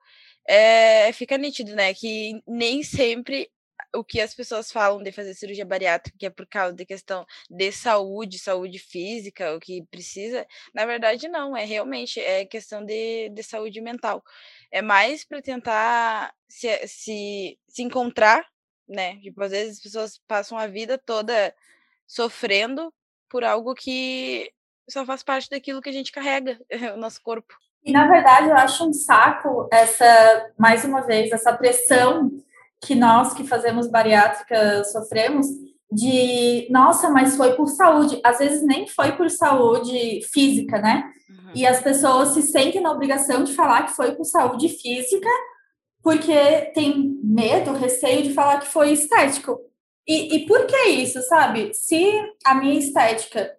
é, 0.49 1.13
fica 1.13 1.39
nítido, 1.39 1.75
né? 1.75 1.95
Que 1.95 2.43
nem 2.47 2.83
sempre 2.83 3.49
o 3.97 4.05
que 4.05 4.21
as 4.21 4.35
pessoas 4.35 4.71
falam 4.71 5.03
de 5.03 5.11
fazer 5.11 5.35
cirurgia 5.35 5.65
bariátrica, 5.65 6.17
que 6.19 6.26
é 6.26 6.31
por 6.31 6.47
causa 6.47 6.75
da 6.75 6.85
questão 6.85 7.26
de 7.50 7.73
saúde, 7.73 8.38
saúde 8.38 8.79
física, 8.79 9.55
o 9.55 9.61
que 9.61 9.85
precisa, 9.91 10.47
na 10.75 10.85
verdade 10.87 11.29
não, 11.29 11.57
é 11.57 11.65
realmente 11.65 12.21
é 12.21 12.45
questão 12.45 12.85
de, 12.85 13.31
de 13.31 13.43
saúde 13.43 13.81
mental. 13.81 14.23
É 14.71 14.83
mais 14.83 15.25
para 15.25 15.43
tentar 15.43 16.33
se, 16.49 16.87
se, 16.87 17.59
se 17.69 17.83
encontrar, 17.83 18.47
né? 18.88 19.17
Tipo, 19.17 19.43
às 19.43 19.50
vezes 19.50 19.76
as 19.79 19.83
pessoas 19.83 20.19
passam 20.29 20.57
a 20.59 20.67
vida 20.67 20.99
toda 20.99 21.55
sofrendo 22.07 22.93
por 23.29 23.45
algo 23.45 23.75
que 23.75 24.53
só 24.88 25.05
faz 25.05 25.23
parte 25.23 25.50
daquilo 25.50 25.81
que 25.81 25.88
a 25.88 25.93
gente 25.93 26.12
carrega, 26.12 26.59
o 26.95 26.97
nosso 26.97 27.21
corpo. 27.23 27.55
E 27.85 27.93
na 27.93 28.09
verdade 28.09 28.49
eu 28.49 28.57
acho 28.57 28.88
um 28.88 28.93
saco 28.93 29.69
essa, 29.73 30.53
mais 30.59 30.85
uma 30.85 31.03
vez, 31.03 31.31
essa 31.31 31.53
pressão 31.53 32.31
que 32.87 32.95
nós 32.95 33.35
que 33.35 33.43
fazemos 33.43 33.88
bariátrica 33.88 34.85
sofremos 34.85 35.47
de, 35.90 36.69
nossa, 36.71 37.11
mas 37.11 37.37
foi 37.37 37.55
por 37.55 37.66
saúde. 37.66 38.21
Às 38.25 38.38
vezes 38.38 38.64
nem 38.64 38.87
foi 38.87 39.12
por 39.12 39.28
saúde 39.28 40.21
física, 40.33 40.78
né? 40.78 41.11
Uhum. 41.28 41.50
E 41.55 41.66
as 41.66 41.83
pessoas 41.83 42.28
se 42.31 42.43
sentem 42.43 42.81
na 42.81 42.93
obrigação 42.93 43.43
de 43.43 43.52
falar 43.52 43.87
que 43.87 43.93
foi 43.93 44.14
por 44.14 44.25
saúde 44.25 44.69
física, 44.69 45.28
porque 46.00 46.71
tem 46.75 47.19
medo, 47.23 47.73
receio 47.73 48.23
de 48.23 48.33
falar 48.33 48.61
que 48.61 48.66
foi 48.66 48.93
estético. 48.93 49.59
E, 50.07 50.37
e 50.37 50.47
por 50.47 50.64
que 50.66 50.88
isso, 50.90 51.21
sabe? 51.23 51.75
Se 51.75 52.23
a 52.45 52.55
minha 52.55 52.78
estética, 52.78 53.50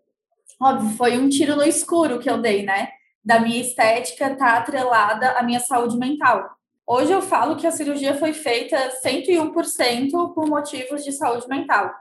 óbvio, 0.61 0.95
foi 0.97 1.17
um 1.17 1.27
tiro 1.27 1.57
no 1.57 1.63
escuro 1.63 2.19
que 2.19 2.29
eu 2.29 2.41
dei, 2.41 2.63
né? 2.63 2.89
Da 3.23 3.41
minha 3.41 3.59
estética 3.59 4.33
tá 4.37 4.57
atrelada 4.57 5.31
à 5.31 5.43
minha 5.43 5.59
saúde 5.59 5.97
mental. 5.97 6.56
Hoje 6.89 7.11
eu 7.11 7.21
falo 7.21 7.57
que 7.57 7.67
a 7.67 7.71
cirurgia 7.71 8.15
foi 8.15 8.31
feita 8.31 8.77
101% 9.05 10.33
por 10.33 10.47
motivos 10.47 11.03
de 11.03 11.11
saúde 11.11 11.45
mental. 11.49 11.93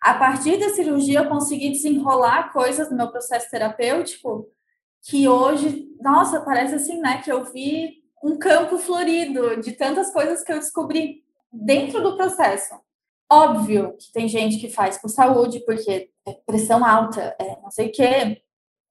A 0.00 0.14
partir 0.14 0.56
da 0.56 0.68
cirurgia, 0.68 1.18
eu 1.18 1.28
consegui 1.28 1.70
desenrolar 1.70 2.52
coisas 2.52 2.88
no 2.88 2.96
meu 2.96 3.08
processo 3.08 3.50
terapêutico 3.50 4.46
que 5.02 5.26
hoje, 5.26 5.88
nossa, 6.00 6.40
parece 6.42 6.76
assim, 6.76 7.00
né? 7.00 7.22
Que 7.22 7.32
eu 7.32 7.44
vi 7.44 8.04
um 8.22 8.38
campo 8.38 8.78
florido 8.78 9.60
de 9.60 9.72
tantas 9.72 10.12
coisas 10.12 10.44
que 10.44 10.52
eu 10.52 10.60
descobri 10.60 11.24
dentro 11.52 12.00
do 12.00 12.16
processo. 12.16 12.72
Óbvio 13.28 13.96
que 13.98 14.12
tem 14.12 14.28
gente 14.28 14.58
que 14.58 14.70
faz 14.70 14.96
por 14.96 15.08
saúde, 15.08 15.58
porque 15.66 16.08
é 16.28 16.32
pressão 16.46 16.84
alta, 16.84 17.34
é 17.40 17.58
não 17.60 17.70
sei 17.70 17.88
o 17.88 17.92
quê, 17.92 18.43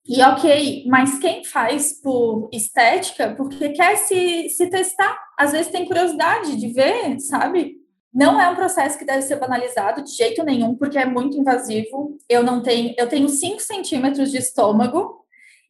e 0.06 0.22
ok, 0.22 0.86
mas 0.88 1.18
quem 1.18 1.46
faz 1.46 1.94
por 2.02 2.50
estética, 2.52 3.34
porque 3.36 3.70
quer 3.70 3.96
se, 3.96 4.50
se 4.50 4.70
testar, 4.70 5.18
às 5.38 5.54
vezes 5.54 5.72
tem 5.72 5.86
curiosidade 5.86 6.58
de 6.58 6.68
ver, 6.68 7.20
sabe? 7.22 7.78
Não 8.14 8.40
é 8.40 8.50
um 8.50 8.56
processo 8.56 8.98
que 8.98 9.06
deve 9.06 9.22
ser 9.22 9.40
banalizado 9.40 10.04
de 10.04 10.12
jeito 10.12 10.44
nenhum, 10.44 10.76
porque 10.76 11.00
é 11.00 11.06
muito 11.06 11.38
invasivo. 11.38 12.18
Eu 12.30 12.44
não 12.44 12.62
tenho, 12.62 12.94
eu 12.98 13.08
tenho 13.08 13.30
5 13.30 13.62
centímetros 13.62 14.30
de 14.30 14.38
estômago 14.38 15.26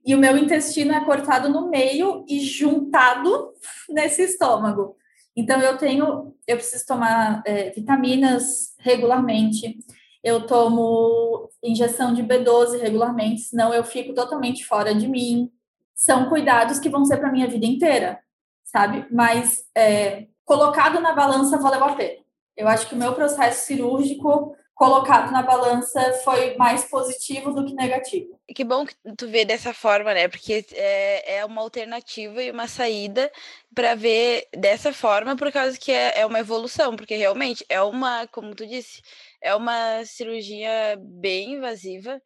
e 0.05 0.15
o 0.15 0.17
meu 0.17 0.35
intestino 0.35 0.93
é 0.93 1.05
cortado 1.05 1.47
no 1.47 1.69
meio 1.69 2.25
e 2.27 2.39
juntado 2.41 3.53
nesse 3.87 4.23
estômago. 4.23 4.97
Então 5.35 5.61
eu 5.61 5.77
tenho, 5.77 6.35
eu 6.47 6.57
preciso 6.57 6.85
tomar 6.87 7.41
é, 7.45 7.69
vitaminas 7.69 8.75
regularmente 8.79 9.77
eu 10.23 10.47
tomo 10.47 11.49
injeção 11.61 12.13
de 12.13 12.23
B12 12.23 12.79
regularmente, 12.79 13.41
senão 13.41 13.73
eu 13.73 13.83
fico 13.83 14.13
totalmente 14.13 14.65
fora 14.65 14.95
de 14.95 15.07
mim. 15.07 15.51
São 15.93 16.29
cuidados 16.29 16.79
que 16.79 16.89
vão 16.89 17.05
ser 17.05 17.17
para 17.17 17.31
minha 17.31 17.47
vida 17.47 17.65
inteira, 17.65 18.19
sabe? 18.63 19.05
Mas 19.11 19.65
é, 19.75 20.27
colocado 20.45 20.99
na 21.01 21.13
balança 21.13 21.59
valeu 21.59 21.83
a 21.83 21.95
pena. 21.95 22.23
Eu 22.55 22.67
acho 22.67 22.87
que 22.87 22.95
o 22.95 22.97
meu 22.97 23.13
processo 23.13 23.65
cirúrgico 23.65 24.55
colocado 24.73 25.31
na 25.31 25.43
balança 25.43 26.01
foi 26.23 26.55
mais 26.57 26.85
positivo 26.85 27.53
do 27.53 27.65
que 27.65 27.73
negativo. 27.73 28.39
Que 28.53 28.63
bom 28.63 28.85
que 28.85 28.95
tu 29.15 29.27
vê 29.27 29.45
dessa 29.45 29.73
forma, 29.73 30.13
né? 30.13 30.27
Porque 30.27 30.65
é, 30.73 31.37
é 31.37 31.45
uma 31.45 31.61
alternativa 31.61 32.41
e 32.41 32.51
uma 32.51 32.67
saída 32.67 33.31
para 33.73 33.95
ver 33.95 34.47
dessa 34.55 34.91
forma, 34.91 35.35
por 35.35 35.51
causa 35.51 35.77
que 35.77 35.91
é, 35.91 36.19
é 36.21 36.25
uma 36.25 36.39
evolução, 36.39 36.95
porque 36.95 37.15
realmente 37.15 37.65
é 37.69 37.81
uma, 37.81 38.27
como 38.27 38.55
tu 38.55 38.65
disse, 38.65 39.01
é 39.43 39.53
uma 39.53 40.05
cirurgia 40.05 40.97
bem 40.99 41.53
invasiva, 41.55 42.21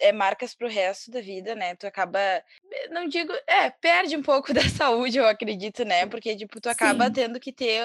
é 0.00 0.12
marcas 0.12 0.54
para 0.54 0.68
o 0.68 0.70
resto 0.70 1.10
da 1.10 1.20
vida, 1.20 1.54
né? 1.54 1.74
Tu 1.74 1.86
acaba, 1.86 2.20
não 2.90 3.08
digo, 3.08 3.32
é, 3.46 3.68
perde 3.70 4.16
um 4.16 4.22
pouco 4.22 4.52
da 4.54 4.62
saúde, 4.68 5.18
eu 5.18 5.26
acredito, 5.26 5.84
né? 5.84 6.06
Porque, 6.06 6.36
tipo, 6.36 6.60
tu 6.60 6.68
acaba 6.68 7.06
Sim. 7.06 7.12
tendo 7.12 7.40
que 7.40 7.52
ter 7.52 7.82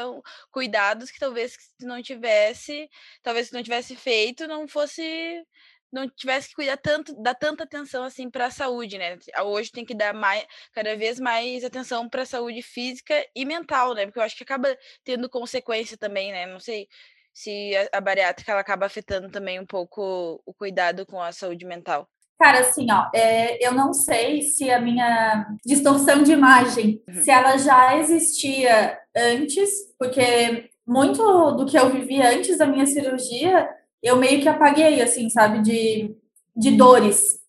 cuidados 0.52 1.10
que 1.10 1.20
talvez 1.20 1.54
se 1.54 1.76
tu 1.80 1.88
não 1.88 2.02
tivesse, 2.02 2.88
talvez 3.24 3.48
se 3.48 3.54
não 3.54 3.64
tivesse 3.64 3.96
feito, 3.96 4.48
não 4.48 4.68
fosse 4.68 5.44
não 5.92 6.10
tivesse 6.10 6.50
que 6.50 6.56
cuidar 6.56 6.78
tanto, 6.78 7.14
dar 7.22 7.36
tanta 7.36 7.64
atenção 7.64 8.04
assim 8.04 8.28
para 8.28 8.48
a 8.48 8.52
saúde, 8.52 8.98
né? 8.98 9.16
Hoje 9.46 9.72
tem 9.72 9.86
que 9.86 9.94
dar 9.94 10.12
mais, 10.12 10.44
cada 10.74 10.96
vez 10.96 11.20
mais 11.20 11.64
atenção 11.64 12.10
para 12.10 12.24
a 12.24 12.26
saúde 12.26 12.64
física 12.64 13.14
e 13.36 13.46
mental, 13.46 13.94
né? 13.94 14.06
Porque 14.06 14.18
eu 14.18 14.24
acho 14.24 14.36
que 14.36 14.44
acaba 14.44 14.76
tendo 15.04 15.30
consequência 15.30 15.96
também, 15.96 16.32
né? 16.32 16.48
Não 16.48 16.60
sei 16.60 16.88
se 17.34 17.72
a, 17.92 18.00
bariátrica 18.00 18.52
ela 18.52 18.62
acaba 18.62 18.86
afetando 18.86 19.30
também 19.30 19.60
um 19.60 19.66
pouco 19.66 20.42
o 20.46 20.54
cuidado 20.54 21.06
com 21.06 21.20
a 21.20 21.32
saúde 21.32 21.66
mental. 21.66 22.08
Cara, 22.40 22.60
assim, 22.60 22.92
ó, 22.92 23.10
é, 23.14 23.66
eu 23.66 23.72
não 23.72 23.94
sei 23.94 24.42
se 24.42 24.70
a 24.70 24.80
minha 24.80 25.48
distorção 25.66 26.24
de 26.24 26.32
imagem, 26.32 27.02
uhum. 27.08 27.22
se 27.22 27.32
ela 27.32 27.58
já 27.58 27.98
existia 27.98 29.00
antes, 29.16 29.70
porque 29.98 30.70
muito 30.86 31.52
do 31.52 31.66
que 31.66 31.78
eu 31.78 31.90
vivi 31.90 32.22
antes 32.22 32.58
da 32.58 32.66
minha 32.66 32.86
cirurgia, 32.86 33.70
eu 34.02 34.18
meio 34.18 34.42
que 34.42 34.50
apaguei, 34.50 35.02
assim, 35.02 35.30
sabe, 35.30 35.62
de, 35.62 36.16
de 36.56 36.72
dores. 36.72 37.40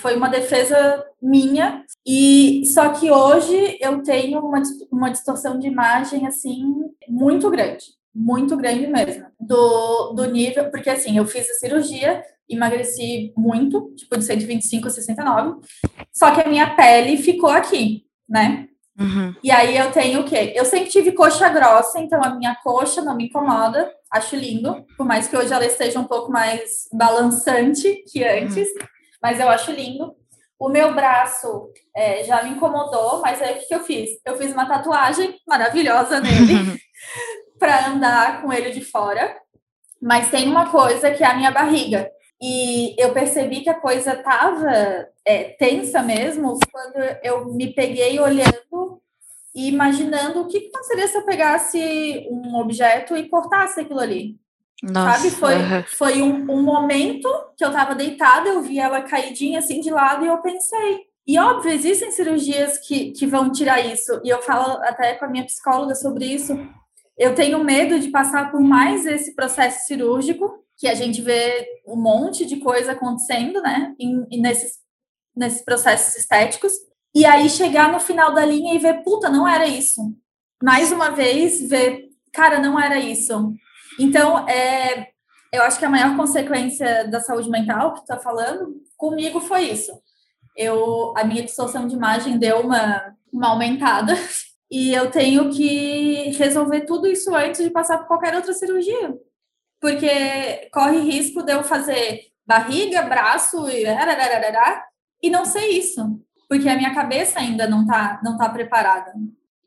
Foi 0.00 0.16
uma 0.16 0.28
defesa 0.28 1.04
minha, 1.20 1.84
e 2.06 2.62
só 2.66 2.90
que 2.90 3.10
hoje 3.10 3.78
eu 3.80 4.02
tenho 4.02 4.40
uma, 4.40 4.62
uma 4.92 5.10
distorção 5.10 5.58
de 5.58 5.66
imagem, 5.66 6.26
assim, 6.26 6.62
muito 7.08 7.50
grande 7.50 7.96
muito 8.16 8.56
grande 8.56 8.86
mesmo. 8.86 9.26
Do, 9.38 10.14
do 10.14 10.24
nível, 10.24 10.70
porque 10.70 10.88
assim, 10.88 11.18
eu 11.18 11.26
fiz 11.26 11.48
a 11.50 11.54
cirurgia, 11.54 12.22
emagreci 12.48 13.32
muito, 13.36 13.94
tipo 13.94 14.16
de 14.16 14.24
125 14.24 14.86
a 14.86 14.90
69, 14.90 15.60
só 16.12 16.30
que 16.34 16.40
a 16.40 16.48
minha 16.48 16.74
pele 16.74 17.18
ficou 17.18 17.50
aqui, 17.50 18.06
né? 18.28 18.68
Uhum. 18.98 19.34
E 19.44 19.50
aí 19.50 19.76
eu 19.76 19.92
tenho 19.92 20.20
o 20.20 20.24
quê? 20.24 20.54
Eu 20.56 20.64
sempre 20.64 20.88
tive 20.88 21.12
coxa 21.12 21.50
grossa, 21.50 22.00
então 22.00 22.22
a 22.24 22.34
minha 22.34 22.56
coxa 22.64 23.02
não 23.02 23.14
me 23.14 23.26
incomoda, 23.26 23.92
acho 24.10 24.34
lindo, 24.34 24.86
por 24.96 25.04
mais 25.04 25.28
que 25.28 25.36
hoje 25.36 25.52
ela 25.52 25.66
esteja 25.66 26.00
um 26.00 26.04
pouco 26.04 26.32
mais 26.32 26.88
balançante 26.92 28.02
que 28.10 28.24
antes, 28.24 28.68
uhum. 28.68 28.86
mas 29.22 29.38
eu 29.38 29.48
acho 29.50 29.70
lindo. 29.70 30.14
O 30.58 30.70
meu 30.70 30.94
braço 30.94 31.70
é, 31.94 32.24
já 32.24 32.42
me 32.42 32.52
incomodou, 32.52 33.20
mas 33.20 33.42
aí 33.42 33.56
o 33.56 33.58
que, 33.58 33.66
que 33.66 33.74
eu 33.74 33.84
fiz? 33.84 34.08
Eu 34.24 34.38
fiz 34.38 34.50
uma 34.52 34.64
tatuagem 34.64 35.38
maravilhosa 35.46 36.18
nele 36.18 36.80
para 37.58 37.88
andar 37.88 38.42
com 38.42 38.52
ele 38.52 38.70
de 38.70 38.84
fora. 38.84 39.36
Mas 40.00 40.30
tem 40.30 40.48
uma 40.48 40.70
coisa 40.70 41.10
que 41.10 41.24
é 41.24 41.26
a 41.26 41.34
minha 41.34 41.50
barriga. 41.50 42.10
E 42.40 42.94
eu 42.98 43.12
percebi 43.12 43.62
que 43.62 43.70
a 43.70 43.80
coisa 43.80 44.12
estava 44.12 45.08
é, 45.24 45.44
tensa 45.58 46.02
mesmo 46.02 46.58
quando 46.70 46.96
eu 47.22 47.46
me 47.54 47.72
peguei 47.72 48.20
olhando 48.20 49.00
e 49.54 49.68
imaginando 49.68 50.42
o 50.42 50.48
que 50.48 50.68
aconteceria 50.68 51.08
se 51.08 51.16
eu 51.16 51.24
pegasse 51.24 52.26
um 52.30 52.56
objeto 52.56 53.16
e 53.16 53.28
cortasse 53.28 53.80
aquilo 53.80 54.00
ali. 54.00 54.36
Nossa, 54.82 55.18
Sabe? 55.18 55.30
Foi, 55.30 55.54
foi 55.86 56.22
um, 56.22 56.50
um 56.50 56.62
momento 56.62 57.26
que 57.56 57.64
eu 57.64 57.68
estava 57.68 57.94
deitada, 57.94 58.50
eu 58.50 58.60
vi 58.60 58.78
ela 58.78 59.00
caidinha 59.00 59.60
assim 59.60 59.80
de 59.80 59.90
lado 59.90 60.24
e 60.24 60.28
eu 60.28 60.36
pensei. 60.42 61.06
E 61.26 61.38
óbvio, 61.38 61.72
existem 61.72 62.12
cirurgias 62.12 62.78
que, 62.78 63.10
que 63.12 63.26
vão 63.26 63.50
tirar 63.50 63.80
isso. 63.80 64.20
E 64.22 64.28
eu 64.28 64.42
falo 64.42 64.80
até 64.82 65.14
com 65.14 65.24
a 65.24 65.28
minha 65.28 65.44
psicóloga 65.44 65.94
sobre 65.94 66.26
isso. 66.26 66.54
Eu 67.18 67.34
tenho 67.34 67.64
medo 67.64 67.98
de 67.98 68.08
passar 68.08 68.50
por 68.50 68.60
mais 68.60 69.06
esse 69.06 69.34
processo 69.34 69.86
cirúrgico, 69.86 70.62
que 70.76 70.86
a 70.86 70.94
gente 70.94 71.22
vê 71.22 71.66
um 71.86 71.96
monte 71.96 72.44
de 72.44 72.56
coisa 72.56 72.92
acontecendo, 72.92 73.62
né? 73.62 73.94
Nesses, 74.30 74.74
nesses 75.34 75.64
processos 75.64 76.14
estéticos. 76.16 76.72
E 77.14 77.24
aí 77.24 77.48
chegar 77.48 77.90
no 77.90 77.98
final 77.98 78.34
da 78.34 78.44
linha 78.44 78.74
e 78.74 78.78
ver, 78.78 79.02
puta, 79.02 79.30
não 79.30 79.48
era 79.48 79.66
isso. 79.66 80.14
Mais 80.62 80.92
uma 80.92 81.10
vez, 81.10 81.66
ver, 81.66 82.10
cara, 82.32 82.58
não 82.58 82.78
era 82.78 82.98
isso. 82.98 83.54
Então, 83.98 84.46
é, 84.46 85.08
eu 85.50 85.62
acho 85.62 85.78
que 85.78 85.84
a 85.86 85.90
maior 85.90 86.14
consequência 86.14 87.08
da 87.08 87.20
saúde 87.20 87.48
mental 87.48 87.94
que 87.94 88.00
tu 88.00 88.06
tá 88.06 88.18
falando, 88.18 88.74
comigo 88.96 89.40
foi 89.40 89.70
isso. 89.70 89.92
Eu, 90.54 91.14
a 91.16 91.24
minha 91.24 91.42
distorção 91.42 91.86
de 91.86 91.94
imagem 91.94 92.38
deu 92.38 92.60
uma, 92.60 93.14
uma 93.32 93.48
aumentada 93.48 94.14
e 94.70 94.92
eu 94.92 95.10
tenho 95.10 95.50
que 95.50 96.30
resolver 96.32 96.82
tudo 96.82 97.06
isso 97.06 97.34
antes 97.34 97.62
de 97.62 97.70
passar 97.70 97.98
por 97.98 98.08
qualquer 98.08 98.34
outra 98.34 98.52
cirurgia. 98.52 99.16
Porque 99.80 100.68
corre 100.72 100.98
risco 100.98 101.42
de 101.42 101.52
eu 101.52 101.62
fazer 101.62 102.22
barriga, 102.46 103.02
braço 103.02 103.68
e 103.68 103.84
e 105.22 105.30
não 105.30 105.44
sei 105.44 105.78
isso, 105.78 106.20
porque 106.48 106.68
a 106.68 106.76
minha 106.76 106.94
cabeça 106.94 107.40
ainda 107.40 107.66
não 107.66 107.86
tá 107.86 108.20
não 108.22 108.36
tá 108.36 108.48
preparada. 108.48 109.12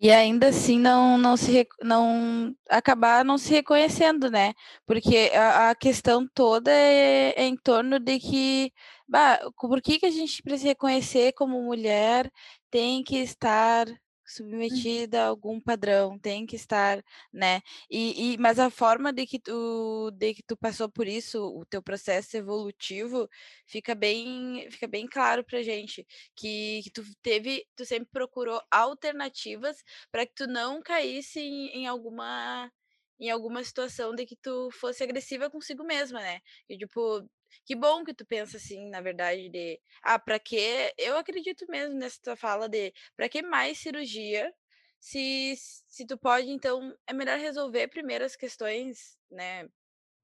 E 0.01 0.09
ainda 0.09 0.47
assim 0.47 0.79
não, 0.79 1.17
não 1.17 1.35
se 1.35 1.67
não 1.83 2.55
acabar 2.69 3.25
não 3.25 3.37
se 3.37 3.51
reconhecendo, 3.51 4.31
né? 4.31 4.53
Porque 4.85 5.29
a, 5.35 5.71
a 5.71 5.75
questão 5.75 6.25
toda 6.33 6.71
é, 6.71 7.33
é, 7.35 7.45
em 7.45 7.57
torno 7.57 7.99
de 7.99 8.17
que 8.17 8.71
bah, 9.07 9.39
por 9.59 9.81
que, 9.81 9.99
que 9.99 10.05
a 10.05 10.11
gente 10.11 10.41
precisa 10.41 10.69
reconhecer 10.69 11.33
como 11.33 11.61
mulher 11.61 12.31
tem 12.71 13.03
que 13.03 13.17
estar 13.17 13.87
submetida 14.31 15.23
a 15.23 15.27
algum 15.27 15.59
padrão, 15.59 16.17
tem 16.19 16.45
que 16.45 16.55
estar, 16.55 17.03
né? 17.33 17.61
E, 17.89 18.33
e, 18.33 18.37
mas 18.37 18.59
a 18.59 18.69
forma 18.69 19.11
de 19.13 19.25
que 19.27 19.39
tu 19.39 20.11
de 20.11 20.33
que 20.35 20.43
tu 20.43 20.55
passou 20.57 20.89
por 20.89 21.07
isso, 21.07 21.39
o 21.43 21.65
teu 21.65 21.81
processo 21.81 22.37
evolutivo, 22.37 23.27
fica 23.65 23.95
bem 23.95 24.69
fica 24.71 24.87
bem 24.87 25.07
claro 25.07 25.43
pra 25.43 25.61
gente 25.61 26.05
que, 26.35 26.81
que 26.83 26.91
tu 26.91 27.03
teve, 27.21 27.65
tu 27.75 27.85
sempre 27.85 28.09
procurou 28.11 28.61
alternativas 28.71 29.83
para 30.11 30.25
que 30.25 30.33
tu 30.35 30.47
não 30.47 30.81
caísse 30.81 31.39
em, 31.39 31.67
em 31.83 31.87
alguma 31.87 32.71
em 33.19 33.29
alguma 33.29 33.63
situação 33.63 34.15
de 34.15 34.25
que 34.25 34.35
tu 34.35 34.69
fosse 34.71 35.03
agressiva 35.03 35.49
consigo 35.49 35.83
mesma, 35.83 36.19
né? 36.21 36.39
E 36.69 36.77
tipo, 36.77 37.27
que 37.65 37.75
bom 37.75 38.03
que 38.03 38.13
tu 38.13 38.25
pensa 38.25 38.57
assim, 38.57 38.89
na 38.89 39.01
verdade, 39.01 39.49
de 39.49 39.79
ah, 40.03 40.19
para 40.19 40.39
que 40.39 40.93
eu 40.97 41.17
acredito 41.17 41.65
mesmo 41.69 41.95
nessa 41.95 42.19
tua 42.21 42.35
fala 42.35 42.67
de 42.69 42.93
para 43.15 43.29
que 43.29 43.41
mais 43.41 43.79
cirurgia? 43.79 44.53
Se 44.99 45.55
se 45.57 46.05
tu 46.05 46.17
pode, 46.17 46.49
então 46.49 46.95
é 47.07 47.13
melhor 47.13 47.39
resolver 47.39 47.87
primeiro 47.87 48.25
as 48.25 48.35
questões, 48.35 49.17
né, 49.31 49.67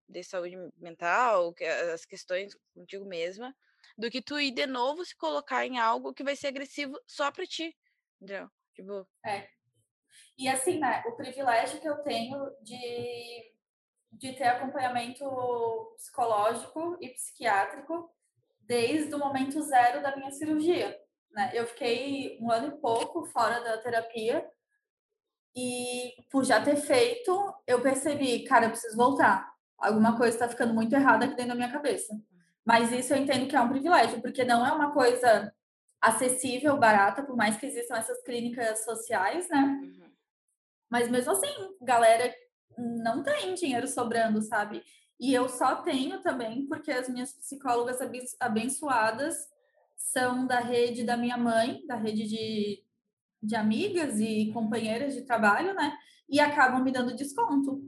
de 0.09 0.23
saúde 0.23 0.55
mental, 0.77 1.53
as 1.93 2.05
questões 2.05 2.55
contigo 2.73 3.05
mesma, 3.05 3.55
do 3.97 4.09
que 4.11 4.21
tu 4.21 4.39
ir 4.39 4.51
de 4.51 4.67
novo 4.67 5.05
se 5.05 5.15
colocar 5.15 5.65
em 5.65 5.79
algo 5.79 6.13
que 6.13 6.23
vai 6.23 6.35
ser 6.35 6.47
agressivo 6.47 6.99
só 7.07 7.31
para 7.31 7.45
ti. 7.45 7.75
Entendeu? 8.21 8.49
Tipo, 8.73 9.07
é. 9.25 9.47
E 10.37 10.47
assim, 10.49 10.79
né, 10.79 11.01
o 11.07 11.15
privilégio 11.15 11.79
que 11.79 11.87
eu 11.87 11.97
tenho 12.03 12.51
de, 12.61 13.54
de 14.17 14.33
ter 14.33 14.45
acompanhamento 14.45 15.25
psicológico 15.95 16.97
e 17.01 17.09
psiquiátrico 17.09 18.09
desde 18.61 19.13
o 19.13 19.19
momento 19.19 19.61
zero 19.61 20.01
da 20.01 20.15
minha 20.15 20.31
cirurgia. 20.31 20.97
Né? 21.31 21.51
Eu 21.53 21.67
fiquei 21.67 22.37
um 22.41 22.49
ano 22.49 22.69
e 22.69 22.79
pouco 22.79 23.25
fora 23.25 23.59
da 23.61 23.77
terapia 23.77 24.49
e 25.55 26.13
por 26.31 26.43
já 26.43 26.61
ter 26.61 26.77
feito, 26.77 27.53
eu 27.67 27.81
percebi, 27.81 28.43
cara, 28.43 28.65
eu 28.65 28.71
preciso 28.71 28.97
voltar. 28.97 29.53
Alguma 29.77 30.17
coisa 30.17 30.35
está 30.35 30.49
ficando 30.49 30.73
muito 30.73 30.95
errada 30.95 31.25
aqui 31.25 31.35
dentro 31.35 31.49
da 31.49 31.55
minha 31.55 31.71
cabeça. 31.71 32.13
Mas 32.65 32.91
isso 32.91 33.13
eu 33.13 33.17
entendo 33.17 33.47
que 33.47 33.55
é 33.55 33.61
um 33.61 33.69
privilégio, 33.69 34.21
porque 34.21 34.43
não 34.43 34.65
é 34.65 34.71
uma 34.71 34.91
coisa 34.91 35.53
acessível, 36.01 36.77
barata, 36.77 37.23
por 37.23 37.35
mais 37.35 37.57
que 37.57 37.65
existam 37.65 37.95
essas 37.95 38.21
clínicas 38.23 38.83
sociais, 38.83 39.47
né? 39.49 39.79
Uhum. 39.81 40.11
Mas 40.89 41.09
mesmo 41.09 41.31
assim, 41.31 41.47
galera 41.81 42.33
não 42.77 43.23
tem 43.23 43.53
dinheiro 43.53 43.87
sobrando, 43.87 44.41
sabe? 44.41 44.83
E 45.19 45.33
eu 45.33 45.47
só 45.47 45.77
tenho 45.77 46.21
também 46.21 46.67
porque 46.67 46.91
as 46.91 47.07
minhas 47.07 47.33
psicólogas 47.33 47.99
abençoadas 48.39 49.35
são 49.95 50.45
da 50.45 50.59
rede 50.59 51.03
da 51.03 51.15
minha 51.15 51.37
mãe, 51.37 51.85
da 51.87 51.95
rede 51.95 52.27
de, 52.27 52.83
de 53.41 53.55
amigas 53.55 54.19
e 54.19 54.51
companheiras 54.53 55.13
de 55.13 55.21
trabalho, 55.21 55.73
né? 55.73 55.97
E 56.27 56.39
acabam 56.39 56.83
me 56.83 56.91
dando 56.91 57.15
desconto, 57.15 57.81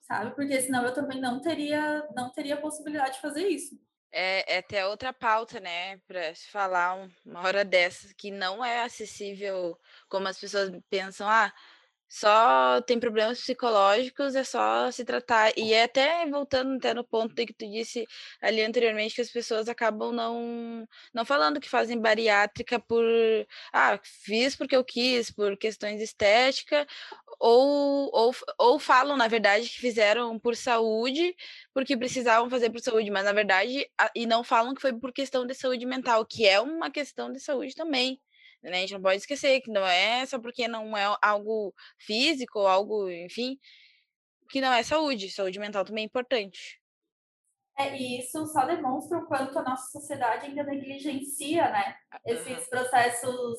sabe? 0.00 0.34
Porque 0.34 0.60
senão 0.60 0.84
eu 0.84 0.94
também 0.94 1.20
não 1.20 1.40
teria, 1.40 2.08
não 2.14 2.30
teria 2.30 2.56
possibilidade 2.56 3.14
de 3.14 3.20
fazer 3.20 3.46
isso. 3.48 3.78
É, 4.10 4.56
é 4.56 4.58
até 4.58 4.86
outra 4.86 5.10
pauta, 5.10 5.58
né, 5.58 5.96
para 6.06 6.34
falar 6.50 7.08
uma 7.24 7.40
hora 7.40 7.64
dessas, 7.64 8.12
que 8.12 8.30
não 8.30 8.62
é 8.62 8.82
acessível 8.82 9.78
como 10.06 10.28
as 10.28 10.38
pessoas 10.38 10.70
pensam, 10.90 11.26
ah, 11.26 11.50
só 12.14 12.82
tem 12.82 13.00
problemas 13.00 13.40
psicológicos, 13.40 14.34
é 14.34 14.44
só 14.44 14.90
se 14.90 15.02
tratar. 15.02 15.50
E 15.56 15.72
é 15.72 15.84
até 15.84 16.26
voltando 16.28 16.76
até 16.76 16.92
no 16.92 17.02
ponto 17.02 17.34
que 17.34 17.54
tu 17.54 17.66
disse 17.66 18.06
ali 18.38 18.60
anteriormente, 18.62 19.14
que 19.14 19.22
as 19.22 19.30
pessoas 19.30 19.66
acabam 19.66 20.12
não, 20.12 20.86
não 21.14 21.24
falando 21.24 21.58
que 21.58 21.70
fazem 21.70 21.98
bariátrica 21.98 22.78
por 22.78 23.02
ah, 23.72 23.98
fiz 24.02 24.54
porque 24.54 24.76
eu 24.76 24.84
quis, 24.84 25.30
por 25.30 25.56
questões 25.56 26.02
estéticas, 26.02 26.86
ou, 27.40 28.10
ou, 28.12 28.34
ou 28.58 28.78
falam, 28.78 29.16
na 29.16 29.26
verdade, 29.26 29.68
que 29.70 29.80
fizeram 29.80 30.38
por 30.38 30.54
saúde, 30.54 31.34
porque 31.72 31.96
precisavam 31.96 32.50
fazer 32.50 32.68
por 32.70 32.80
saúde, 32.80 33.10
mas 33.10 33.24
na 33.24 33.32
verdade, 33.32 33.88
e 34.14 34.26
não 34.26 34.44
falam 34.44 34.74
que 34.74 34.82
foi 34.82 34.92
por 34.92 35.12
questão 35.14 35.46
de 35.46 35.54
saúde 35.54 35.86
mental, 35.86 36.26
que 36.26 36.46
é 36.46 36.60
uma 36.60 36.90
questão 36.90 37.32
de 37.32 37.40
saúde 37.40 37.74
também. 37.74 38.20
Né? 38.62 38.78
A 38.78 38.80
gente 38.80 38.94
não 38.94 39.02
pode 39.02 39.16
esquecer 39.16 39.60
que 39.60 39.70
não 39.70 39.86
é 39.86 40.24
só 40.26 40.38
porque 40.38 40.68
não 40.68 40.96
é 40.96 41.16
algo 41.20 41.74
físico, 41.98 42.60
algo, 42.60 43.10
enfim, 43.10 43.58
que 44.48 44.60
não 44.60 44.72
é 44.72 44.82
saúde. 44.82 45.30
Saúde 45.30 45.58
mental 45.58 45.84
também 45.84 46.04
é 46.04 46.06
importante. 46.06 46.80
É, 47.78 47.96
e 47.96 48.20
isso 48.20 48.46
só 48.46 48.66
demonstra 48.66 49.18
o 49.18 49.26
quanto 49.26 49.58
a 49.58 49.62
nossa 49.62 49.90
sociedade 49.90 50.46
ainda 50.46 50.62
negligencia, 50.62 51.70
né? 51.70 51.96
Esses 52.24 52.68
processos 52.68 53.58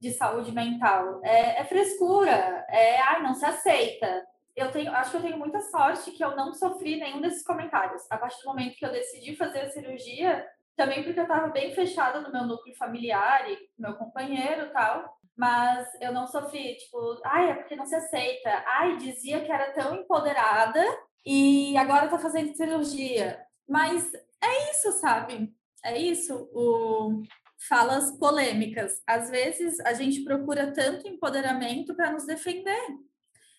de 0.00 0.12
saúde 0.12 0.52
mental. 0.52 1.20
É, 1.24 1.60
é, 1.60 1.64
frescura, 1.64 2.66
é, 2.68 3.00
ai, 3.00 3.22
não 3.22 3.34
se 3.34 3.44
aceita. 3.44 4.26
Eu 4.54 4.70
tenho, 4.72 4.90
acho 4.92 5.10
que 5.10 5.16
eu 5.18 5.22
tenho 5.22 5.38
muita 5.38 5.60
sorte 5.60 6.10
que 6.10 6.24
eu 6.24 6.34
não 6.34 6.52
sofri 6.52 6.96
nenhum 6.96 7.20
desses 7.20 7.44
comentários. 7.44 8.02
A 8.10 8.18
partir 8.18 8.40
do 8.42 8.48
momento 8.48 8.76
que 8.76 8.84
eu 8.84 8.92
decidi 8.92 9.36
fazer 9.36 9.60
a 9.60 9.70
cirurgia, 9.70 10.46
também 10.76 11.02
porque 11.02 11.18
eu 11.18 11.24
estava 11.24 11.48
bem 11.48 11.74
fechada 11.74 12.20
no 12.20 12.30
meu 12.30 12.44
núcleo 12.44 12.76
familiar 12.76 13.50
e 13.50 13.58
meu 13.78 13.94
companheiro 13.94 14.70
tal. 14.72 15.16
Mas 15.34 15.86
eu 16.00 16.12
não 16.12 16.26
sofri, 16.26 16.76
tipo, 16.76 17.20
ai, 17.24 17.50
é 17.50 17.54
porque 17.54 17.76
não 17.76 17.84
se 17.84 17.94
aceita. 17.94 18.64
Ai, 18.66 18.96
dizia 18.96 19.44
que 19.44 19.52
era 19.52 19.72
tão 19.72 19.94
empoderada 19.94 20.82
e 21.24 21.76
agora 21.76 22.08
tá 22.08 22.18
fazendo 22.18 22.56
cirurgia. 22.56 23.44
Mas 23.68 24.12
é 24.14 24.70
isso, 24.70 24.92
sabe? 24.92 25.52
É 25.84 25.98
isso. 25.98 26.48
O 26.52 27.22
falas 27.68 28.12
polêmicas. 28.18 29.02
Às 29.06 29.30
vezes 29.30 29.80
a 29.80 29.92
gente 29.92 30.24
procura 30.24 30.72
tanto 30.72 31.08
empoderamento 31.08 31.94
para 31.94 32.12
nos 32.12 32.26
defender. 32.26 32.86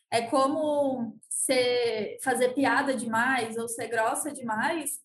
É 0.10 0.22
como 0.22 1.18
ser, 1.30 2.18
fazer 2.24 2.54
piada 2.54 2.94
demais 2.96 3.58
ou 3.58 3.68
ser 3.68 3.88
grossa 3.88 4.32
demais 4.32 5.02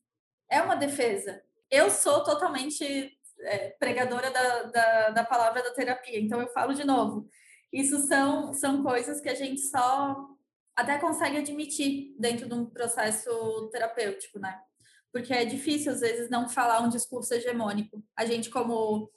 é 0.49 0.63
uma 0.63 0.77
defesa 0.77 1.43
eu 1.73 1.91
sou 1.91 2.23
totalmente 2.23 3.11
é, 3.41 3.71
pregadora 3.71 4.31
da, 4.31 4.63
da, 4.65 5.11
da, 5.11 5.25
palavra 5.25 5.63
da 5.63 5.73
terapia, 5.73 6.21
então 6.21 6.41
eu 6.41 6.49
falo 6.49 6.75
de 6.75 6.85
novo. 6.85 7.27
Isso 7.73 8.07
são, 8.07 8.53
são 8.53 8.83
coisas 8.83 9.23
que 9.23 9.29
a 9.31 9.35
gente 9.35 9.63
só 9.63 10.29
até 10.77 10.99
consegue 10.99 11.39
admitir 11.39 12.15
dentro 12.19 12.47
de 12.47 12.55
um 12.55 12.67
processo 12.67 13.71
terapêutico, 13.73 14.39
né? 14.39 14.61
Porque 15.11 15.33
é 15.33 15.47
difícil, 15.47 15.93
às 15.93 16.01
vezes, 16.01 16.29
não 16.29 16.49
falar 16.49 16.81
um 16.81 16.91
discurso 16.91 17.33
hegemônico. 17.33 18.03
A 18.15 18.27
gente, 18.27 18.51
como 18.51 19.11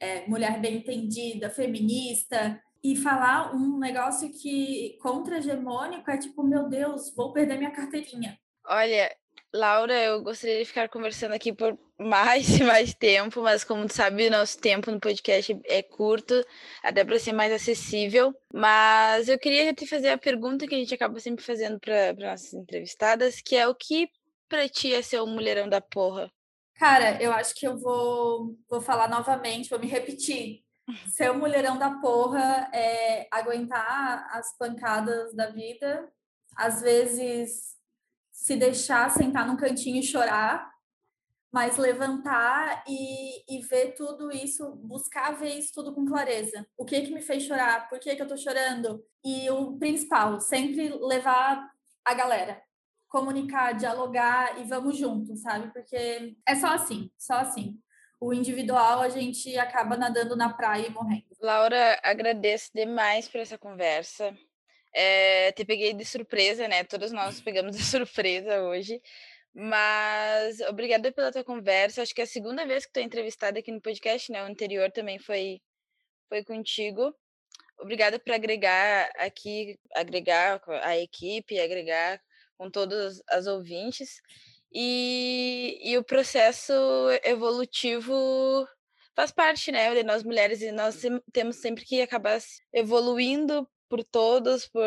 é, 0.00 0.26
mulher 0.26 0.60
bem 0.60 0.78
entendida, 0.78 1.50
feminista, 1.50 2.58
e 2.82 2.96
falar 2.96 3.54
um 3.54 3.78
negócio 3.78 4.30
que 4.32 4.96
contra-hegemônico 5.02 6.10
é 6.10 6.16
tipo, 6.16 6.42
meu 6.42 6.68
Deus, 6.68 7.14
vou 7.14 7.32
perder 7.32 7.58
minha 7.58 7.70
carteirinha. 7.70 8.38
Olha, 8.64 9.14
Laura, 9.52 9.94
eu 9.94 10.22
gostaria 10.22 10.58
de 10.58 10.64
ficar 10.66 10.88
conversando 10.90 11.32
aqui 11.32 11.52
por 11.52 11.78
mais 11.98 12.48
e 12.60 12.64
mais 12.64 12.92
tempo, 12.94 13.42
mas 13.42 13.64
como 13.64 13.86
tu 13.86 13.94
sabe, 13.94 14.28
nosso 14.28 14.58
tempo 14.58 14.90
no 14.90 15.00
podcast 15.00 15.58
é 15.64 15.82
curto, 15.82 16.34
até 16.82 17.04
para 17.04 17.18
ser 17.18 17.32
mais 17.32 17.52
acessível. 17.52 18.34
Mas 18.52 19.28
eu 19.28 19.38
queria 19.38 19.72
te 19.72 19.86
fazer 19.86 20.10
a 20.10 20.18
pergunta 20.18 20.66
que 20.66 20.74
a 20.74 20.78
gente 20.78 20.94
acaba 20.94 21.18
sempre 21.18 21.44
fazendo 21.44 21.80
para 21.80 22.12
nossas 22.14 22.52
entrevistadas, 22.52 23.40
que 23.40 23.56
é 23.56 23.66
o 23.66 23.74
que 23.74 24.08
para 24.48 24.68
ti 24.68 24.94
é 24.94 25.02
ser 25.02 25.20
um 25.22 25.26
mulherão 25.26 25.68
da 25.68 25.80
porra? 25.80 26.30
Cara, 26.74 27.20
eu 27.22 27.32
acho 27.32 27.54
que 27.54 27.66
eu 27.66 27.76
vou, 27.76 28.56
vou 28.68 28.80
falar 28.80 29.08
novamente, 29.08 29.68
vou 29.68 29.78
me 29.78 29.86
repetir. 29.86 30.62
Ser 31.12 31.30
um 31.30 31.38
mulherão 31.38 31.76
da 31.76 31.90
porra 32.00 32.70
é 32.72 33.28
aguentar 33.30 34.26
as 34.30 34.56
pancadas 34.56 35.34
da 35.34 35.50
vida, 35.50 36.10
às 36.56 36.80
vezes 36.80 37.77
se 38.38 38.54
deixar 38.54 39.10
sentar 39.10 39.44
num 39.44 39.56
cantinho 39.56 39.98
e 39.98 40.02
chorar, 40.02 40.70
mas 41.52 41.76
levantar 41.76 42.84
e, 42.86 43.56
e 43.56 43.60
ver 43.62 43.94
tudo 43.94 44.30
isso, 44.30 44.76
buscar 44.76 45.32
ver 45.32 45.54
isso 45.54 45.72
tudo 45.74 45.92
com 45.92 46.06
clareza. 46.06 46.64
O 46.76 46.84
que 46.84 47.00
que 47.02 47.12
me 47.12 47.20
fez 47.20 47.42
chorar? 47.42 47.88
Por 47.88 47.98
que 47.98 48.14
que 48.14 48.22
eu 48.22 48.28
tô 48.28 48.36
chorando? 48.36 49.04
E 49.24 49.50
o 49.50 49.76
principal, 49.76 50.40
sempre 50.40 50.88
levar 50.88 51.68
a 52.04 52.14
galera. 52.14 52.62
Comunicar, 53.08 53.72
dialogar 53.72 54.60
e 54.60 54.64
vamos 54.64 54.96
juntos, 54.96 55.42
sabe? 55.42 55.72
Porque 55.72 56.36
é 56.46 56.54
só 56.54 56.68
assim, 56.68 57.10
só 57.18 57.34
assim. 57.34 57.76
O 58.20 58.32
individual 58.32 59.00
a 59.00 59.08
gente 59.08 59.58
acaba 59.58 59.96
nadando 59.96 60.36
na 60.36 60.52
praia 60.52 60.86
e 60.86 60.90
morrendo. 60.90 61.26
Laura, 61.40 61.98
agradeço 62.04 62.70
demais 62.72 63.28
por 63.28 63.40
essa 63.40 63.58
conversa. 63.58 64.32
É, 65.00 65.52
te 65.52 65.64
peguei 65.64 65.94
de 65.94 66.04
surpresa, 66.04 66.66
né? 66.66 66.82
Todos 66.82 67.12
nós 67.12 67.40
pegamos 67.40 67.76
de 67.76 67.82
surpresa 67.86 68.62
hoje. 68.62 69.00
Mas 69.54 70.60
obrigada 70.62 71.12
pela 71.12 71.30
tua 71.30 71.44
conversa. 71.44 72.02
Acho 72.02 72.12
que 72.12 72.20
é 72.20 72.24
a 72.24 72.26
segunda 72.26 72.66
vez 72.66 72.84
que 72.84 72.92
tu 72.92 72.98
é 72.98 73.02
entrevistada 73.02 73.60
aqui 73.60 73.70
no 73.70 73.80
podcast, 73.80 74.32
né? 74.32 74.42
O 74.42 74.46
anterior 74.46 74.90
também 74.90 75.20
foi, 75.20 75.60
foi 76.28 76.44
contigo. 76.44 77.14
Obrigada 77.78 78.18
por 78.18 78.32
agregar 78.32 79.08
aqui, 79.18 79.78
agregar 79.94 80.60
a 80.82 80.98
equipe, 80.98 81.60
agregar 81.60 82.20
com 82.56 82.68
todos 82.68 83.22
as 83.28 83.46
ouvintes. 83.46 84.20
E, 84.72 85.78
e 85.80 85.96
o 85.96 86.02
processo 86.02 86.72
evolutivo 87.22 88.66
faz 89.14 89.30
parte, 89.30 89.70
né, 89.70 89.94
de 89.94 90.02
nós 90.02 90.24
mulheres, 90.24 90.60
e 90.60 90.72
nós 90.72 91.02
temos 91.32 91.56
sempre 91.56 91.84
que 91.84 92.02
acabar 92.02 92.38
evoluindo 92.72 93.68
por 93.88 94.04
todos, 94.04 94.68
por 94.68 94.84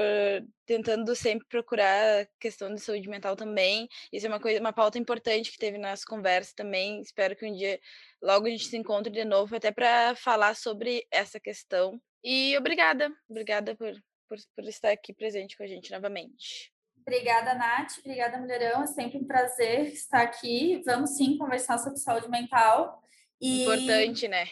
tentando 0.65 1.15
sempre 1.15 1.47
procurar 1.47 2.27
questão 2.39 2.73
de 2.73 2.81
saúde 2.81 3.09
mental 3.09 3.35
também. 3.35 3.87
Isso 4.11 4.25
é 4.25 4.29
uma 4.29 4.39
coisa, 4.39 4.59
uma 4.59 4.73
pauta 4.73 4.97
importante 4.97 5.51
que 5.51 5.57
teve 5.57 5.77
nas 5.77 6.03
conversas 6.05 6.53
também. 6.53 7.01
Espero 7.01 7.35
que 7.35 7.45
um 7.45 7.53
dia 7.53 7.79
logo 8.21 8.47
a 8.47 8.49
gente 8.49 8.65
se 8.65 8.77
encontre 8.77 9.11
de 9.11 9.25
novo 9.25 9.55
até 9.55 9.71
para 9.71 10.15
falar 10.15 10.55
sobre 10.55 11.05
essa 11.11 11.39
questão. 11.39 11.99
E 12.23 12.55
obrigada, 12.57 13.11
obrigada 13.29 13.75
por, 13.75 13.93
por, 14.29 14.37
por 14.55 14.65
estar 14.65 14.91
aqui 14.91 15.13
presente 15.13 15.57
com 15.57 15.63
a 15.63 15.67
gente 15.67 15.91
novamente. 15.91 16.71
Obrigada, 17.01 17.55
Nath. 17.55 17.97
Obrigada, 17.99 18.37
Mulherão. 18.37 18.83
É 18.83 18.87
sempre 18.87 19.17
um 19.17 19.25
prazer 19.25 19.87
estar 19.87 20.21
aqui. 20.21 20.81
Vamos 20.85 21.17
sim 21.17 21.37
conversar 21.37 21.79
sobre 21.79 21.97
saúde 21.97 22.29
mental. 22.29 23.01
E... 23.41 23.63
Importante, 23.63 24.27
né? 24.27 24.45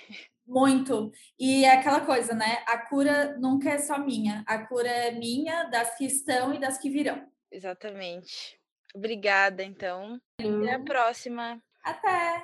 Muito. 0.49 1.11
E 1.39 1.63
é 1.63 1.73
aquela 1.75 2.01
coisa, 2.01 2.33
né? 2.33 2.63
A 2.65 2.79
cura 2.79 3.37
nunca 3.37 3.69
é 3.69 3.77
só 3.77 3.99
minha. 3.99 4.43
A 4.47 4.65
cura 4.65 4.89
é 4.89 5.11
minha, 5.11 5.65
das 5.65 5.95
que 5.95 6.05
estão 6.05 6.51
e 6.53 6.59
das 6.59 6.79
que 6.79 6.89
virão. 6.89 7.23
Exatamente. 7.51 8.59
Obrigada, 8.95 9.63
então. 9.63 10.19
Até 10.39 10.73
a 10.73 10.79
próxima. 10.79 11.61
Até. 11.83 12.43